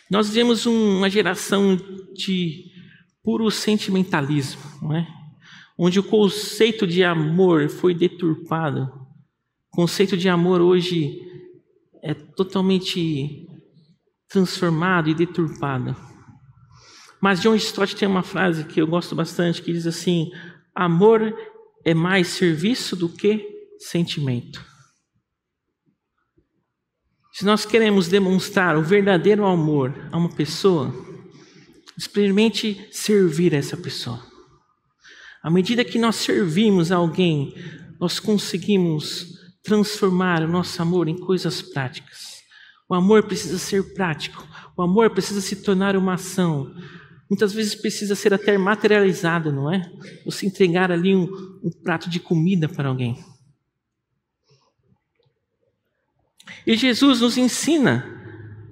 [0.09, 1.77] Nós vivemos uma geração
[2.13, 2.71] de
[3.23, 5.07] puro sentimentalismo, não é?
[5.77, 8.83] Onde o conceito de amor foi deturpado.
[9.71, 11.21] O conceito de amor hoje
[12.01, 13.47] é totalmente
[14.27, 15.95] transformado e deturpado.
[17.21, 20.31] Mas John Stott tem uma frase que eu gosto bastante que diz assim:
[20.73, 21.35] amor
[21.85, 23.45] é mais serviço do que
[23.79, 24.63] sentimento.
[27.31, 30.93] Se nós queremos demonstrar o verdadeiro amor a uma pessoa,
[31.97, 34.21] experimente servir essa pessoa.
[35.41, 37.55] À medida que nós servimos alguém,
[37.99, 42.39] nós conseguimos transformar o nosso amor em coisas práticas.
[42.89, 44.45] O amor precisa ser prático.
[44.75, 46.73] O amor precisa se tornar uma ação.
[47.29, 49.87] Muitas vezes precisa ser até materializado, não é?
[50.25, 51.25] Você entregar ali um,
[51.63, 53.23] um prato de comida para alguém.
[56.65, 58.03] E Jesus nos ensina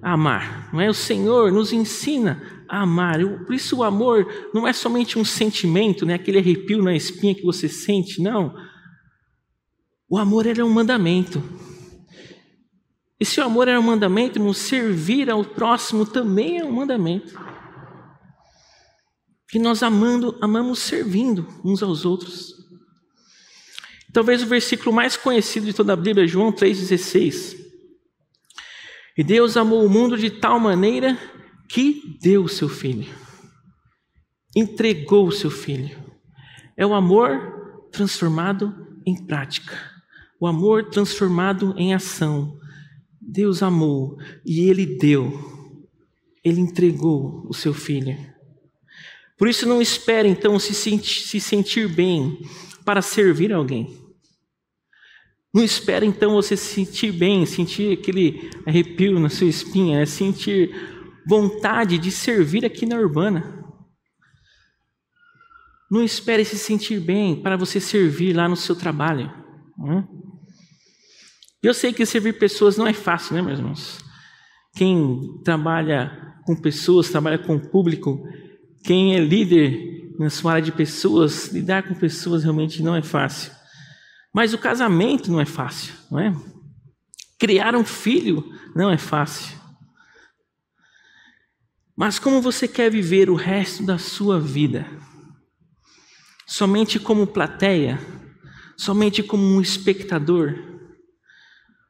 [0.01, 0.89] a amar, não é?
[0.89, 3.19] O Senhor nos ensina a amar.
[3.45, 6.15] Por isso o amor não é somente um sentimento, né?
[6.15, 8.55] Aquele arrepio na espinha que você sente, não.
[10.09, 11.43] O amor era um mandamento.
[13.19, 17.46] E se o amor era um mandamento, irmão, servir ao próximo também é um mandamento.
[19.49, 22.53] Que nós amando, amamos servindo uns aos outros.
[24.11, 27.55] Talvez o versículo mais conhecido de toda a Bíblia é João 3,16.
[29.17, 31.17] E Deus amou o mundo de tal maneira
[31.69, 33.07] que deu o seu filho,
[34.55, 35.97] entregou o seu filho.
[36.77, 38.73] É o amor transformado
[39.05, 39.97] em prática
[40.39, 42.57] o amor transformado em ação.
[43.19, 45.33] Deus amou e Ele deu,
[46.43, 48.15] Ele entregou o seu filho.
[49.37, 52.41] Por isso, não espere então se sentir, se sentir bem
[52.83, 53.95] para servir alguém.
[55.53, 60.71] Não espere então você se sentir bem, sentir aquele arrepio na sua espinha, é sentir
[61.27, 63.65] vontade de servir aqui na urbana.
[65.89, 69.31] Não espere se sentir bem para você servir lá no seu trabalho.
[69.77, 70.07] Não é?
[71.63, 73.99] Eu sei que servir pessoas não é fácil, né, meus irmãos?
[74.75, 78.23] Quem trabalha com pessoas, trabalha com o público,
[78.87, 83.51] quem é líder na sua área de pessoas, lidar com pessoas realmente não é fácil.
[84.33, 86.33] Mas o casamento não é fácil, não é?
[87.37, 89.57] Criar um filho não é fácil.
[91.97, 94.87] Mas como você quer viver o resto da sua vida?
[96.45, 97.99] Somente como plateia?
[98.77, 100.55] Somente como um espectador?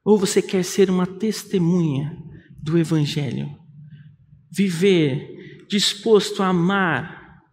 [0.03, 2.17] Ou você quer ser uma testemunha
[2.60, 3.55] do Evangelho?
[4.49, 5.37] Viver
[5.67, 7.43] disposto a amar,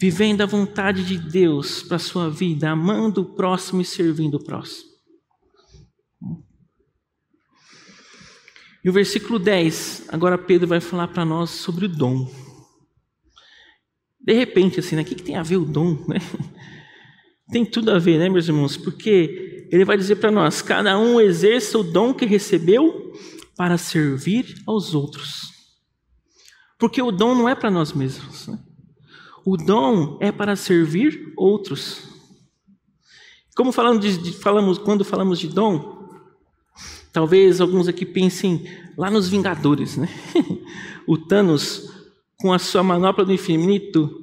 [0.00, 4.44] vivendo a vontade de Deus para a sua vida, amando o próximo e servindo o
[4.44, 4.90] próximo.
[8.82, 12.30] E o versículo 10, agora Pedro vai falar para nós sobre o dom.
[14.18, 15.02] De repente, assim, né?
[15.02, 16.04] o que, tem a ver o dom?
[16.08, 16.18] Né?
[17.50, 18.76] Tem tudo a ver, né, meus irmãos?
[18.76, 23.12] Porque ele vai dizer para nós: cada um exerça o dom que recebeu
[23.56, 25.49] para servir aos outros.
[26.80, 28.48] Porque o dom não é para nós mesmos.
[28.48, 28.58] Né?
[29.44, 32.08] O dom é para servir outros.
[33.54, 36.08] Como falamos, de, de, falamos quando falamos de dom,
[37.12, 38.66] talvez alguns aqui pensem
[38.96, 40.08] lá nos Vingadores, né?
[41.06, 41.88] o Thanos
[42.38, 44.20] com a sua manopla do infinito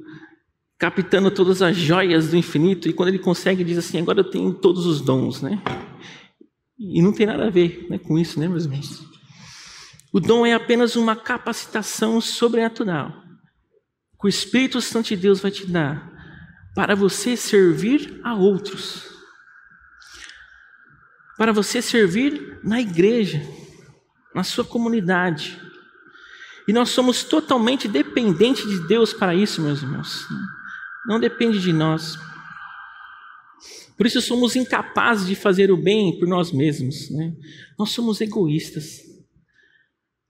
[0.78, 4.54] captando todas as joias do infinito, e quando ele consegue, diz assim: agora eu tenho
[4.54, 5.62] todos os dons, né?
[6.78, 9.17] E não tem nada a ver né, com isso, né, meus irmãos?
[10.14, 13.28] O dom é apenas uma capacitação sobrenatural
[14.20, 16.12] que o Espírito Santo de Deus vai te dar
[16.74, 19.04] para você servir a outros,
[21.38, 23.42] para você servir na igreja,
[24.34, 25.60] na sua comunidade.
[26.68, 30.28] E nós somos totalmente dependentes de Deus para isso, meus irmãos.
[31.08, 32.18] Não depende de nós.
[33.96, 37.10] Por isso somos incapazes de fazer o bem por nós mesmos.
[37.10, 37.34] Né?
[37.78, 39.02] Nós somos egoístas.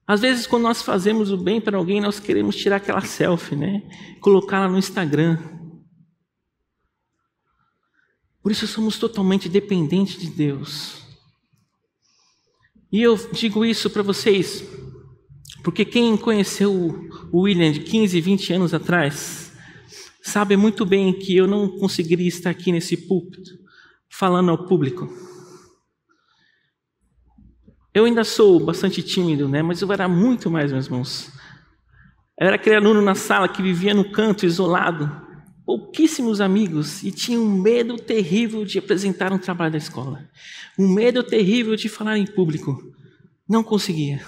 [0.08, 3.84] Às vezes, quando nós fazemos o bem para alguém, nós queremos tirar aquela selfie, né?
[4.22, 5.38] Colocá-la no Instagram.
[8.41, 11.05] Por isso somos totalmente dependentes de Deus.
[12.89, 14.64] E eu digo isso para vocês,
[15.62, 16.72] porque quem conheceu
[17.30, 19.51] o William de 15, 20 anos atrás,
[20.24, 23.51] sabe muito bem que eu não conseguiria estar aqui nesse púlpito
[24.10, 25.10] falando ao público.
[27.98, 29.64] Eu ainda sou bastante tímido, né?
[29.64, 31.32] Mas eu era muito mais, meus irmãos.
[32.39, 35.10] Eu era aquele aluno na sala que vivia no canto, isolado,
[35.66, 40.30] pouquíssimos amigos e tinha um medo terrível de apresentar um trabalho da escola.
[40.78, 42.78] Um medo terrível de falar em público.
[43.50, 44.24] Não conseguia.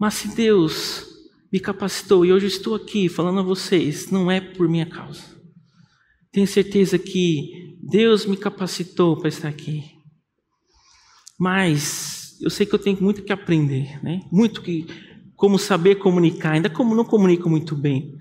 [0.00, 1.04] Mas se Deus
[1.52, 5.22] me capacitou e hoje estou aqui falando a vocês, não é por minha causa.
[6.32, 9.93] Tenho certeza que Deus me capacitou para estar aqui.
[11.38, 14.20] Mas eu sei que eu tenho muito que aprender, né?
[14.30, 14.86] Muito que
[15.36, 18.16] como saber comunicar, ainda como não comunico muito bem.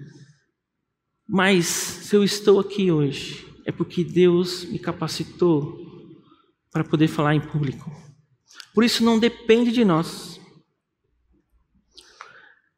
[1.27, 5.79] Mas se eu estou aqui hoje, é porque Deus me capacitou
[6.71, 7.89] para poder falar em público.
[8.73, 10.39] Por isso não depende de nós.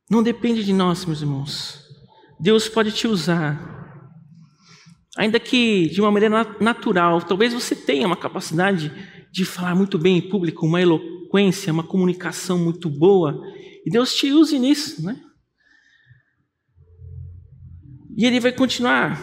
[0.09, 1.83] Não depende de nós, meus irmãos.
[2.39, 3.73] Deus pode te usar.
[5.17, 8.91] Ainda que de uma maneira natural, talvez você tenha uma capacidade
[9.35, 13.37] de falar muito bem em público, uma eloquência, uma comunicação muito boa,
[13.85, 15.21] e Deus te use nisso, né?
[18.15, 19.19] E ele vai continuar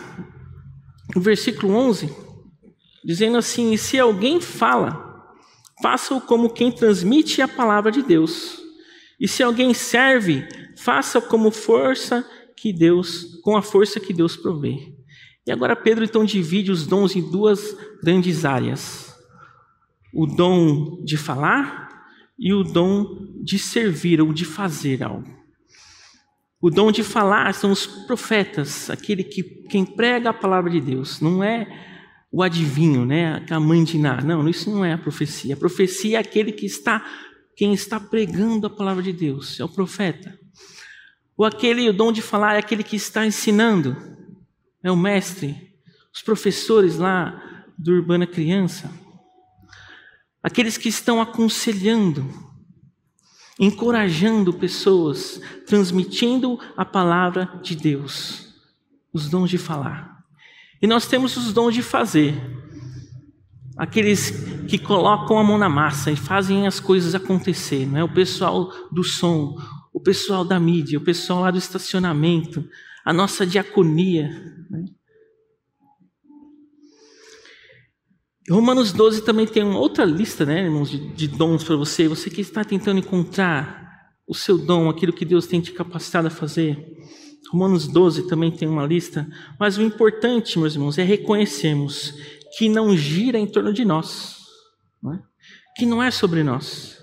[1.17, 2.15] no versículo 11,
[3.03, 5.33] dizendo assim: E se alguém fala,
[5.83, 8.61] faça-o como quem transmite a palavra de Deus.
[9.19, 10.47] E se alguém serve,
[10.77, 12.23] faça como força
[12.55, 14.95] que Deus, com a força que Deus provê.
[15.47, 19.12] E agora Pedro então divide os dons em duas grandes áreas
[20.13, 21.89] o dom de falar
[22.39, 23.05] e o dom
[23.43, 25.43] de servir ou de fazer algo.
[26.61, 31.21] O dom de falar são os profetas, aquele que quem prega a palavra de Deus,
[31.21, 31.67] não é
[32.31, 34.21] o adivinho, né, a mãe de Ná.
[34.23, 35.55] Não, isso não é a profecia.
[35.55, 37.05] A profecia é aquele que está
[37.55, 40.39] quem está pregando a palavra de Deus, é o profeta.
[41.37, 43.97] Ou aquele o dom de falar é aquele que está ensinando,
[44.83, 45.75] é o mestre.
[46.15, 48.91] Os professores lá do Urbana Criança,
[50.43, 52.27] aqueles que estão aconselhando,
[53.59, 58.55] encorajando pessoas, transmitindo a palavra de Deus,
[59.13, 60.25] os dons de falar.
[60.81, 62.35] E nós temos os dons de fazer,
[63.77, 64.31] aqueles
[64.67, 68.05] que colocam a mão na massa e fazem as coisas acontecer, não é?
[68.05, 69.57] O pessoal do som,
[69.93, 72.65] o pessoal da mídia, o pessoal lá do estacionamento,
[73.05, 74.29] a nossa diaconia.
[74.71, 74.85] Né?
[78.51, 82.09] Romanos 12 também tem uma outra lista, né, irmãos, de, de dons para você.
[82.09, 86.31] Você que está tentando encontrar o seu dom, aquilo que Deus tem te capacitado a
[86.31, 86.77] fazer.
[87.53, 89.29] Romanos 12 também tem uma lista.
[89.61, 92.15] Mas o importante, meus irmãos, é reconhecermos
[92.59, 94.37] que não gira em torno de nós,
[95.03, 95.23] não é?
[95.77, 96.99] que não é sobre nós.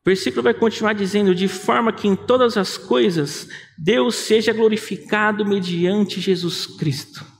[0.00, 5.44] O versículo vai continuar dizendo: de forma que em todas as coisas Deus seja glorificado
[5.44, 7.31] mediante Jesus Cristo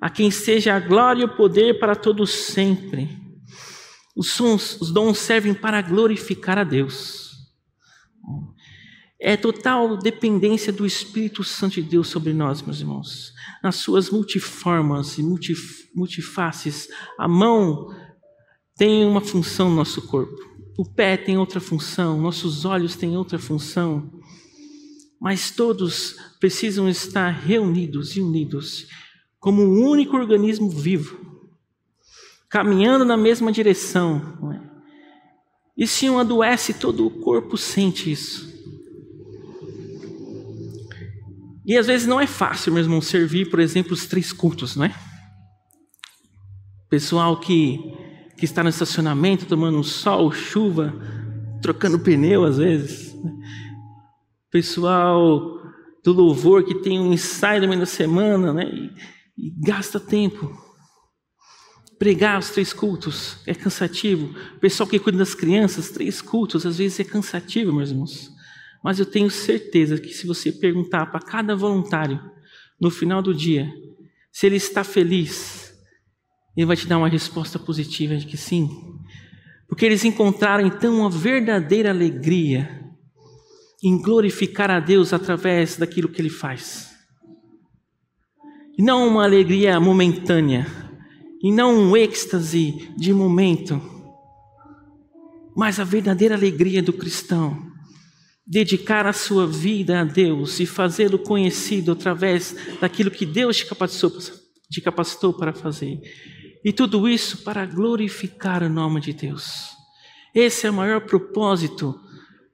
[0.00, 3.08] a quem seja a glória e o poder para todos sempre.
[4.14, 7.26] Os, sons, os dons servem para glorificar a Deus.
[9.20, 13.32] É total dependência do Espírito Santo de Deus sobre nós, meus irmãos.
[13.62, 16.88] Nas suas multiformas e multif, multifaces.
[17.18, 17.88] A mão
[18.76, 20.36] tem uma função no nosso corpo.
[20.78, 22.20] O pé tem outra função.
[22.20, 24.20] Nossos olhos têm outra função.
[25.20, 28.86] Mas todos precisam estar reunidos e unidos
[29.46, 31.20] como um único organismo vivo,
[32.48, 34.20] caminhando na mesma direção.
[34.52, 34.60] É?
[35.76, 38.52] E se um adoece, todo o corpo sente isso.
[41.64, 44.86] E às vezes não é fácil, meu irmão, servir, por exemplo, os três cultos, não
[44.86, 44.94] é?
[46.90, 47.78] Pessoal que,
[48.36, 50.92] que está no estacionamento tomando sol, chuva,
[51.62, 53.14] trocando pneu às vezes.
[53.14, 53.32] Né?
[54.50, 55.56] Pessoal
[56.02, 58.64] do louvor que tem um ensaio no meio da semana, né?
[58.64, 60.56] E, e gasta tempo.
[61.98, 64.34] Pregar os três cultos é cansativo.
[64.56, 68.30] O pessoal que cuida das crianças, três cultos, às vezes é cansativo, meus irmãos.
[68.84, 72.20] Mas eu tenho certeza que se você perguntar para cada voluntário
[72.80, 73.72] no final do dia
[74.30, 75.72] se ele está feliz,
[76.54, 78.68] ele vai te dar uma resposta positiva de que sim.
[79.66, 82.84] Porque eles encontraram então uma verdadeira alegria
[83.82, 86.95] em glorificar a Deus através daquilo que ele faz.
[88.78, 90.66] E não uma alegria momentânea,
[91.42, 93.80] e não um êxtase de momento,
[95.56, 97.64] mas a verdadeira alegria do cristão.
[98.46, 104.10] Dedicar a sua vida a Deus e fazê-lo conhecido através daquilo que Deus te capacitou,
[104.70, 105.98] te capacitou para fazer.
[106.64, 109.70] E tudo isso para glorificar o nome de Deus.
[110.34, 111.98] Esse é o maior propósito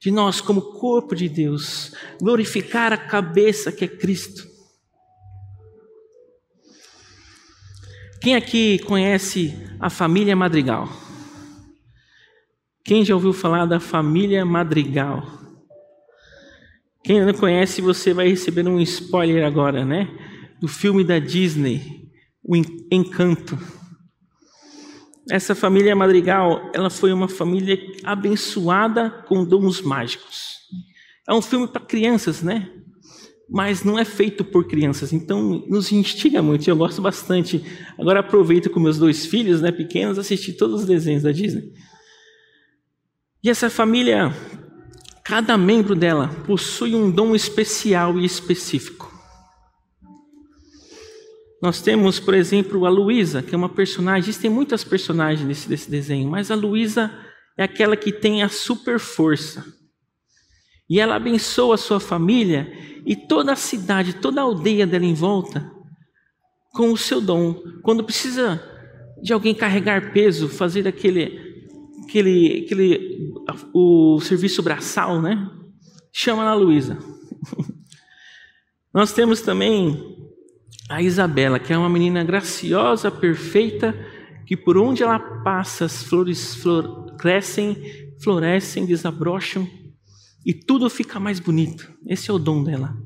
[0.01, 4.52] de nós, como corpo de Deus, glorificar a cabeça que é Cristo.
[8.23, 10.89] Quem aqui conhece a família Madrigal?
[12.85, 15.27] Quem já ouviu falar da família Madrigal?
[17.03, 20.09] Quem não conhece, você vai receber um spoiler agora, né?
[20.61, 22.13] Do filme da Disney,
[22.45, 22.55] O
[22.93, 23.59] Encanto.
[25.29, 30.59] Essa família Madrigal, ela foi uma família abençoada com dons mágicos.
[31.29, 32.71] É um filme para crianças, né?
[33.53, 36.67] Mas não é feito por crianças, então nos instiga muito.
[36.67, 37.63] Eu gosto bastante.
[37.99, 41.71] Agora aproveito com meus dois filhos, né, pequenos, assistir todos os desenhos da Disney.
[43.45, 44.35] E essa família,
[45.23, 49.13] cada membro dela possui um dom especial e específico.
[51.61, 54.31] Nós temos, por exemplo, a Luísa, que é uma personagem.
[54.31, 57.13] Existem muitas personagens desse, desse desenho, mas a Luísa
[57.59, 59.63] é aquela que tem a super força.
[60.93, 62.71] E ela abençoa a sua família
[63.07, 65.73] e toda a cidade, toda a aldeia dela em volta
[66.75, 67.63] com o seu dom.
[67.83, 68.63] Quando precisa
[69.23, 71.65] de alguém carregar peso, fazer aquele,
[72.05, 73.33] aquele, aquele
[73.73, 75.51] o serviço braçal, né?
[76.13, 76.99] Chama a Luísa.
[78.93, 80.15] Nós temos também
[80.91, 83.99] a Isabela, que é uma menina graciosa, perfeita,
[84.47, 87.83] que por onde ela passa as flores flor, crescem,
[88.23, 89.67] florescem, desabrocham
[90.45, 91.93] e tudo fica mais bonito.
[92.07, 92.97] Esse é o dom dela.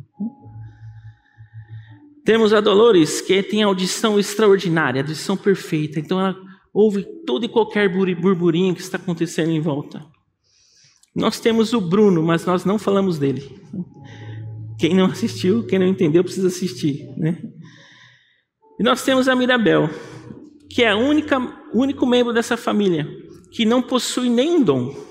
[2.24, 6.01] Temos a Dolores, que tem audição extraordinária, audição perfeita.
[6.01, 6.37] Então ela
[6.74, 10.05] ouve todo e qualquer burburinho que está acontecendo em volta.
[11.14, 13.49] Nós temos o Bruno, mas nós não falamos dele.
[14.78, 17.09] Quem não assistiu, quem não entendeu, precisa assistir.
[17.16, 17.41] Né?
[18.78, 19.89] E nós temos a Mirabel,
[20.68, 21.39] que é única,
[21.72, 23.09] único membro dessa família
[23.51, 25.05] que não possui nenhum dom.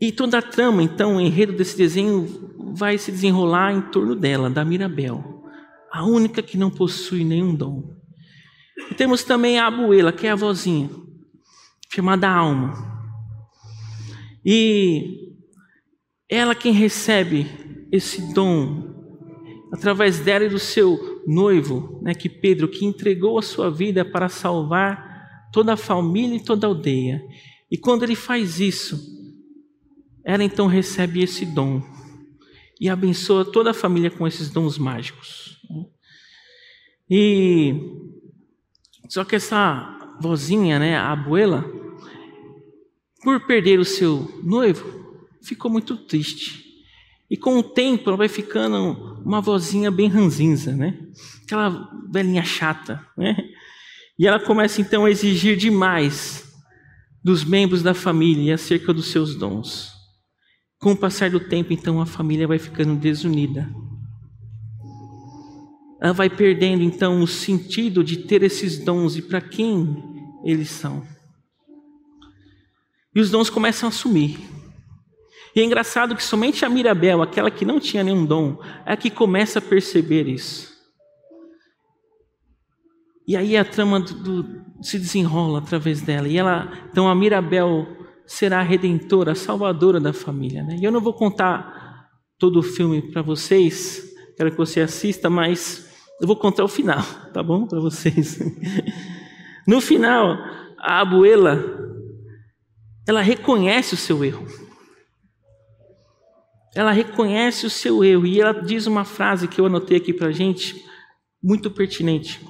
[0.00, 2.26] E toda a trama, então, o enredo desse desenho
[2.72, 5.44] vai se desenrolar em torno dela, da Mirabel,
[5.92, 7.96] a única que não possui nenhum dom.
[8.90, 10.88] E temos também a abuela, que é a vozinha,
[11.92, 12.72] chamada Alma.
[14.42, 15.34] E
[16.30, 17.46] ela quem recebe
[17.92, 18.88] esse dom
[19.70, 24.28] através dela e do seu noivo, né, que Pedro, que entregou a sua vida para
[24.28, 27.22] salvar toda a família e toda a aldeia.
[27.70, 29.19] E quando ele faz isso,
[30.24, 31.82] ela então recebe esse dom
[32.80, 35.60] e abençoa toda a família com esses dons mágicos.
[37.08, 37.74] E
[39.08, 41.64] só que essa vozinha, né, a abuela,
[43.22, 46.70] por perder o seu noivo, ficou muito triste.
[47.28, 50.98] E com o tempo ela vai ficando uma vozinha bem ranzinza, né?
[51.44, 53.36] Aquela velhinha chata, né?
[54.18, 56.52] E ela começa então a exigir demais
[57.22, 59.99] dos membros da família acerca dos seus dons.
[60.80, 63.68] Com o passar do tempo, então, a família vai ficando desunida.
[66.00, 70.02] Ela vai perdendo, então, o sentido de ter esses dons e para quem
[70.42, 71.06] eles são.
[73.14, 74.38] E os dons começam a sumir.
[75.54, 78.96] E é engraçado que somente a Mirabel, aquela que não tinha nenhum dom, é a
[78.96, 80.70] que começa a perceber isso.
[83.28, 86.26] E aí a trama do, do, se desenrola através dela.
[86.26, 87.99] E ela, então a Mirabel
[88.30, 90.62] será a redentora, a salvadora da família.
[90.62, 90.76] Né?
[90.80, 92.08] E eu não vou contar
[92.38, 97.02] todo o filme para vocês, quero que você assista, mas eu vou contar o final,
[97.34, 97.66] tá bom?
[97.66, 98.38] Para vocês.
[99.66, 100.38] No final,
[100.78, 101.60] a abuela,
[103.06, 104.46] ela reconhece o seu erro.
[106.72, 110.30] Ela reconhece o seu erro e ela diz uma frase que eu anotei aqui para
[110.30, 110.80] gente,
[111.42, 112.40] muito pertinente,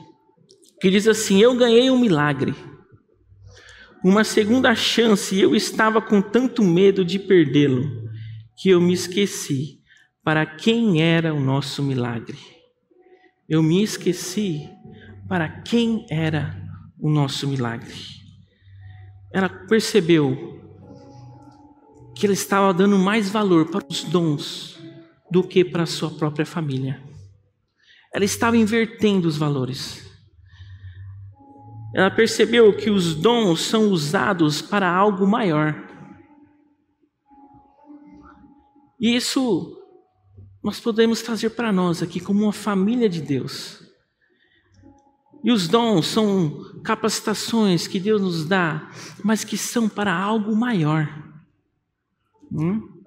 [0.79, 2.55] que diz assim: Eu ganhei um milagre
[4.03, 8.09] uma segunda chance e eu estava com tanto medo de perdê-lo
[8.57, 9.81] que eu me esqueci
[10.23, 12.39] para quem era o nosso milagre.
[13.49, 14.69] Eu me esqueci
[15.29, 16.57] para quem era
[16.99, 17.95] o nosso milagre.
[19.33, 20.61] Ela percebeu
[22.17, 24.79] que ela estava dando mais valor para os dons
[25.31, 27.03] do que para a sua própria família.
[28.13, 30.10] Ela estava invertendo os valores.
[31.93, 35.75] Ela percebeu que os dons são usados para algo maior.
[39.01, 39.77] E isso
[40.63, 43.83] nós podemos trazer para nós aqui como uma família de Deus.
[45.43, 48.91] E os dons são capacitações que Deus nos dá,
[49.25, 51.09] mas que são para algo maior.
[52.53, 53.03] Hum?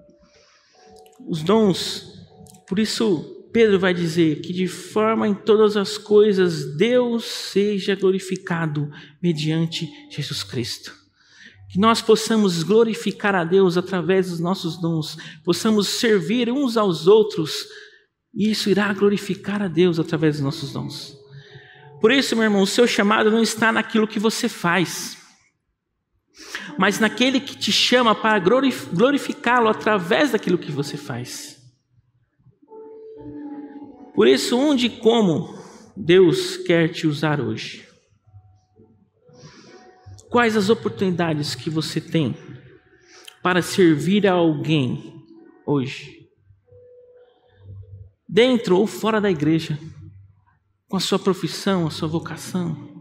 [1.26, 2.26] Os dons,
[2.66, 8.90] por isso Pedro vai dizer que de forma em todas as coisas Deus seja glorificado
[9.22, 10.92] mediante Jesus Cristo.
[11.70, 17.64] Que nós possamos glorificar a Deus através dos nossos dons, possamos servir uns aos outros,
[18.34, 21.16] e isso irá glorificar a Deus através dos nossos dons.
[22.00, 25.16] Por isso, meu irmão, o seu chamado não está naquilo que você faz
[26.76, 28.40] mas naquele que te chama para
[28.92, 31.63] glorificá-lo através daquilo que você faz.
[34.14, 35.58] Por isso, onde e como
[35.96, 37.86] Deus quer te usar hoje?
[40.30, 42.36] Quais as oportunidades que você tem
[43.42, 45.24] para servir a alguém
[45.66, 46.28] hoje?
[48.28, 49.78] Dentro ou fora da igreja,
[50.88, 52.94] com a sua profissão, a sua vocação.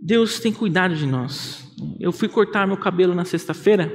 [0.00, 1.64] Deus tem cuidado de nós.
[1.98, 3.92] Eu fui cortar meu cabelo na sexta-feira,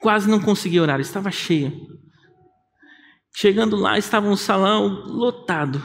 [0.00, 2.01] quase não consegui orar, estava cheio.
[3.34, 5.82] Chegando lá, estava um salão lotado.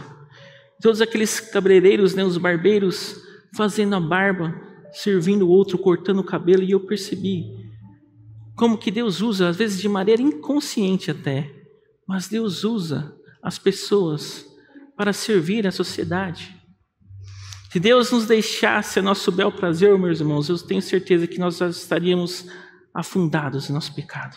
[0.82, 3.22] Todos aqueles cabeleireiros, né, os barbeiros,
[3.56, 4.54] fazendo a barba,
[4.92, 7.46] servindo o outro, cortando o cabelo, e eu percebi
[8.56, 11.54] como que Deus usa, às vezes de maneira inconsciente até,
[12.08, 14.46] mas Deus usa as pessoas
[14.96, 16.56] para servir a sociedade.
[17.72, 21.62] Se Deus nos deixasse a nosso bel prazer, meus irmãos, eu tenho certeza que nós
[21.62, 22.48] estaríamos
[22.94, 24.36] afundados no nosso pecado.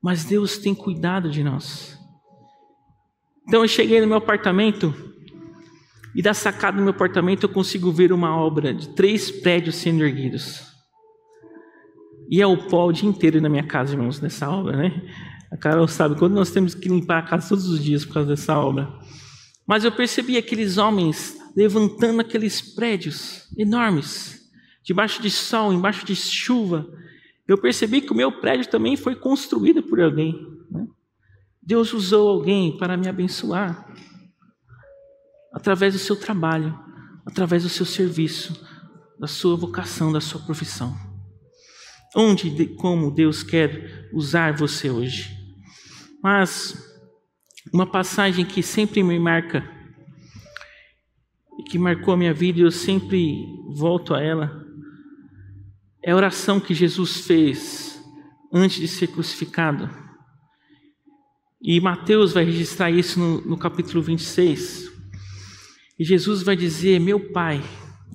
[0.00, 1.97] Mas Deus tem cuidado de nós.
[3.48, 4.94] Então eu cheguei no meu apartamento
[6.14, 10.04] e da sacada do meu apartamento eu consigo ver uma obra de três prédios sendo
[10.04, 10.66] erguidos.
[12.30, 15.02] E é o pó o dia inteiro na minha casa, irmãos, nessa obra, né?
[15.50, 18.28] A Carol sabe, quando nós temos que limpar a casa todos os dias por causa
[18.28, 18.92] dessa obra.
[19.66, 24.42] Mas eu percebi aqueles homens levantando aqueles prédios enormes,
[24.84, 26.86] debaixo de sol, embaixo de chuva.
[27.46, 30.34] Eu percebi que o meu prédio também foi construído por alguém.
[30.70, 30.86] Né?
[31.68, 33.86] Deus usou alguém para me abençoar,
[35.52, 36.74] através do seu trabalho,
[37.26, 38.58] através do seu serviço,
[39.20, 40.96] da sua vocação, da sua profissão.
[42.16, 45.28] Onde, como Deus quer usar você hoje.
[46.22, 46.74] Mas
[47.70, 49.62] uma passagem que sempre me marca
[51.58, 53.44] e que marcou a minha vida e eu sempre
[53.76, 54.64] volto a ela,
[56.02, 58.02] é a oração que Jesus fez
[58.54, 60.07] antes de ser crucificado.
[61.60, 64.92] E Mateus vai registrar isso no, no capítulo 26.
[65.98, 67.62] E Jesus vai dizer: Meu Pai,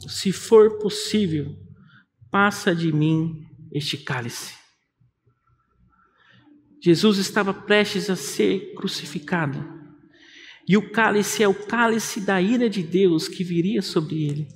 [0.08, 1.56] se for possível,
[2.32, 4.54] passa de mim este cálice.
[6.82, 9.72] Jesus estava prestes a ser crucificado.
[10.68, 14.48] E o cálice é o cálice da ira de Deus que viria sobre ele.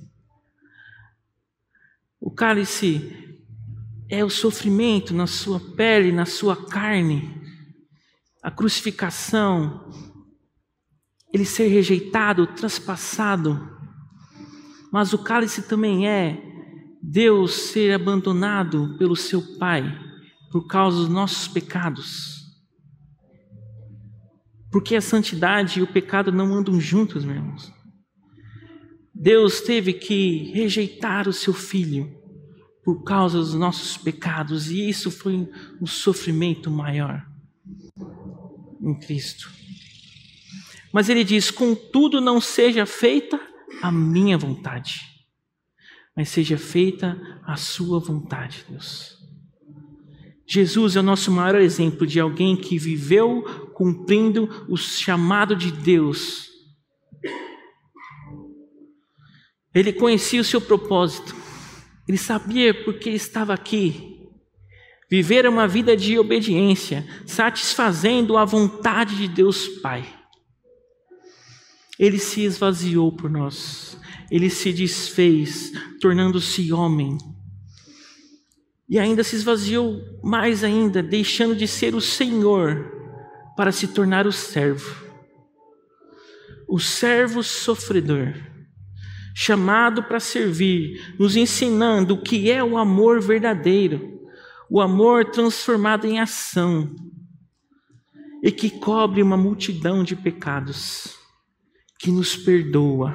[2.20, 3.38] O cálice
[4.08, 7.37] é o sofrimento na sua pele, na sua carne,
[8.42, 9.90] a crucificação,
[11.32, 13.76] ele ser rejeitado, traspassado.
[14.92, 16.42] Mas o cálice também é
[17.02, 19.98] Deus ser abandonado pelo seu Pai
[20.50, 22.38] por causa dos nossos pecados.
[24.70, 27.72] Porque a santidade e o pecado não andam juntos, meus irmãos.
[29.14, 32.16] Deus teve que rejeitar o seu filho
[32.84, 37.27] por causa dos nossos pecados, e isso foi um sofrimento maior
[38.80, 39.50] em Cristo.
[40.92, 43.40] Mas ele diz: Contudo, não seja feita
[43.82, 45.00] a minha vontade,
[46.16, 49.18] mas seja feita a sua vontade, Deus.
[50.50, 53.42] Jesus é o nosso maior exemplo de alguém que viveu
[53.74, 56.48] cumprindo o chamado de Deus.
[59.74, 61.36] Ele conhecia o seu propósito,
[62.08, 64.07] ele sabia porque estava aqui.
[65.10, 70.06] Viver uma vida de obediência, satisfazendo a vontade de Deus Pai.
[71.98, 73.98] Ele se esvaziou por nós,
[74.30, 77.16] ele se desfez, tornando-se homem
[78.88, 82.90] e ainda se esvaziou mais ainda, deixando de ser o Senhor
[83.56, 85.06] para se tornar o servo.
[86.68, 88.34] o servo sofredor,
[89.34, 94.17] chamado para servir, nos ensinando o que é o amor verdadeiro,
[94.70, 96.94] o amor transformado em ação
[98.42, 101.16] e que cobre uma multidão de pecados,
[101.98, 103.12] que nos perdoa.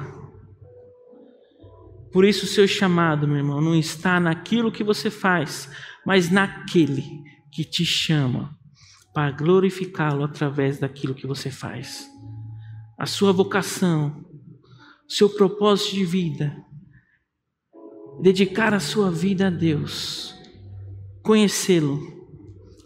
[2.12, 5.68] Por isso, o seu chamado, meu irmão, não está naquilo que você faz,
[6.04, 7.04] mas naquele
[7.50, 8.56] que te chama
[9.12, 12.08] para glorificá-lo através daquilo que você faz.
[12.98, 14.24] A sua vocação,
[15.08, 16.56] seu propósito de vida,
[18.20, 20.33] dedicar a sua vida a Deus,
[21.24, 21.98] conhecê-lo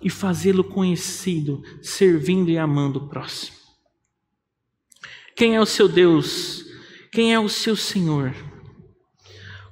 [0.00, 3.58] e fazê-lo conhecido, servindo e amando o próximo.
[5.36, 6.64] Quem é o seu Deus?
[7.12, 8.32] Quem é o seu Senhor?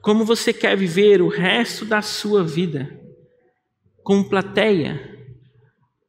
[0.03, 3.01] Como você quer viver o resto da sua vida?
[4.03, 5.17] Como plateia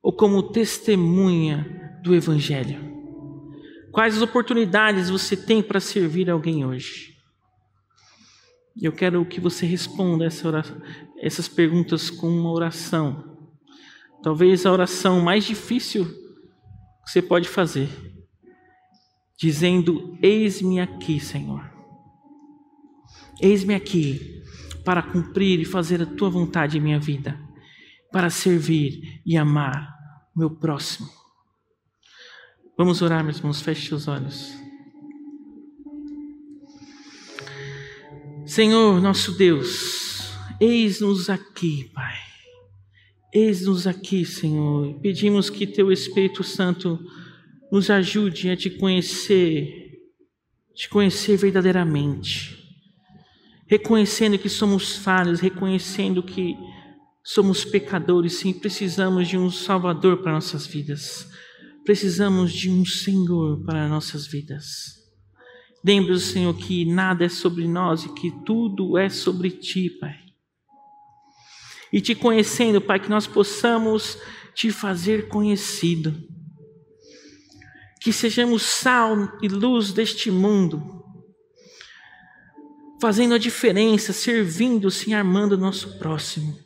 [0.02, 2.88] ou como testemunha do Evangelho?
[3.92, 7.18] Quais as oportunidades você tem para servir alguém hoje?
[8.80, 10.80] Eu quero que você responda essa oração,
[11.20, 13.38] essas perguntas com uma oração
[14.22, 17.90] Talvez a oração mais difícil que você pode fazer,
[19.38, 21.64] dizendo: Eis-me aqui, Senhor.
[23.40, 24.44] Eis-me aqui
[24.84, 27.40] para cumprir e fazer a tua vontade em minha vida,
[28.12, 29.96] para servir e amar
[30.36, 31.08] o meu próximo.
[32.78, 34.54] Vamos orar, meus irmãos, feche os olhos.
[38.46, 40.17] Senhor, nosso Deus,
[40.60, 42.16] eis-nos aqui, Pai.
[43.34, 45.00] Eis-nos aqui, Senhor.
[45.00, 47.00] Pedimos que Teu Espírito Santo
[47.72, 50.00] nos ajude a te conhecer,
[50.74, 52.58] te conhecer verdadeiramente.
[53.68, 56.56] Reconhecendo que somos falhos, reconhecendo que
[57.24, 61.30] somos pecadores, sim, precisamos de um Salvador para nossas vidas.
[61.84, 64.96] Precisamos de um Senhor para nossas vidas.
[65.84, 70.27] Lembre-se, Senhor, que nada é sobre nós e que tudo é sobre Ti, Pai
[71.92, 74.18] e te conhecendo, Pai, que nós possamos
[74.54, 76.16] te fazer conhecido.
[78.02, 81.04] Que sejamos sal e luz deste mundo,
[83.02, 86.58] fazendo a diferença, servindo, se armando o nosso próximo.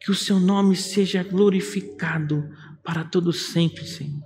[0.00, 2.48] Que o seu nome seja glorificado
[2.82, 4.22] para todo sempre, Senhor.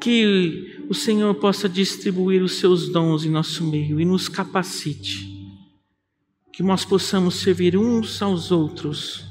[0.00, 5.33] Que o Senhor possa distribuir os seus dons em nosso meio e nos capacite
[6.54, 9.26] que nós possamos servir uns aos outros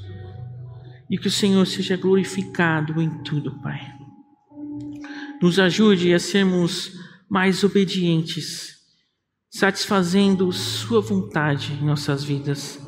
[1.10, 3.80] e que o Senhor seja glorificado em tudo, Pai.
[5.40, 6.92] Nos ajude a sermos
[7.28, 8.74] mais obedientes,
[9.50, 12.78] satisfazendo Sua vontade em nossas vidas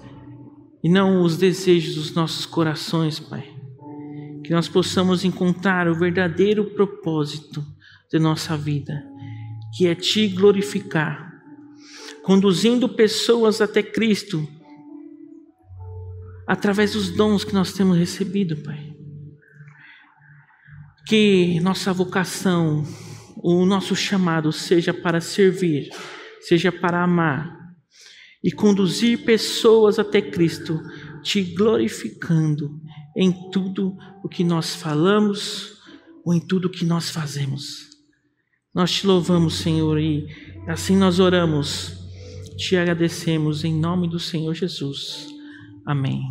[0.84, 3.50] e não os desejos dos nossos corações, Pai.
[4.44, 7.64] Que nós possamos encontrar o verdadeiro propósito
[8.12, 9.02] de nossa vida,
[9.74, 11.25] que é Te glorificar
[12.26, 14.48] conduzindo pessoas até Cristo
[16.44, 18.96] através dos dons que nós temos recebido, Pai.
[21.06, 22.82] Que nossa vocação,
[23.36, 25.88] o nosso chamado seja para servir,
[26.40, 27.56] seja para amar
[28.42, 30.82] e conduzir pessoas até Cristo,
[31.22, 32.80] te glorificando
[33.16, 35.76] em tudo o que nós falamos
[36.24, 37.86] ou em tudo o que nós fazemos.
[38.74, 40.26] Nós te louvamos, Senhor, e
[40.66, 41.95] assim nós oramos
[42.56, 45.28] te agradecemos em nome do Senhor Jesus.
[45.84, 46.22] Amém.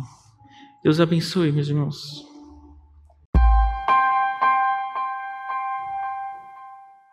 [0.82, 2.25] Deus abençoe, meus irmãos.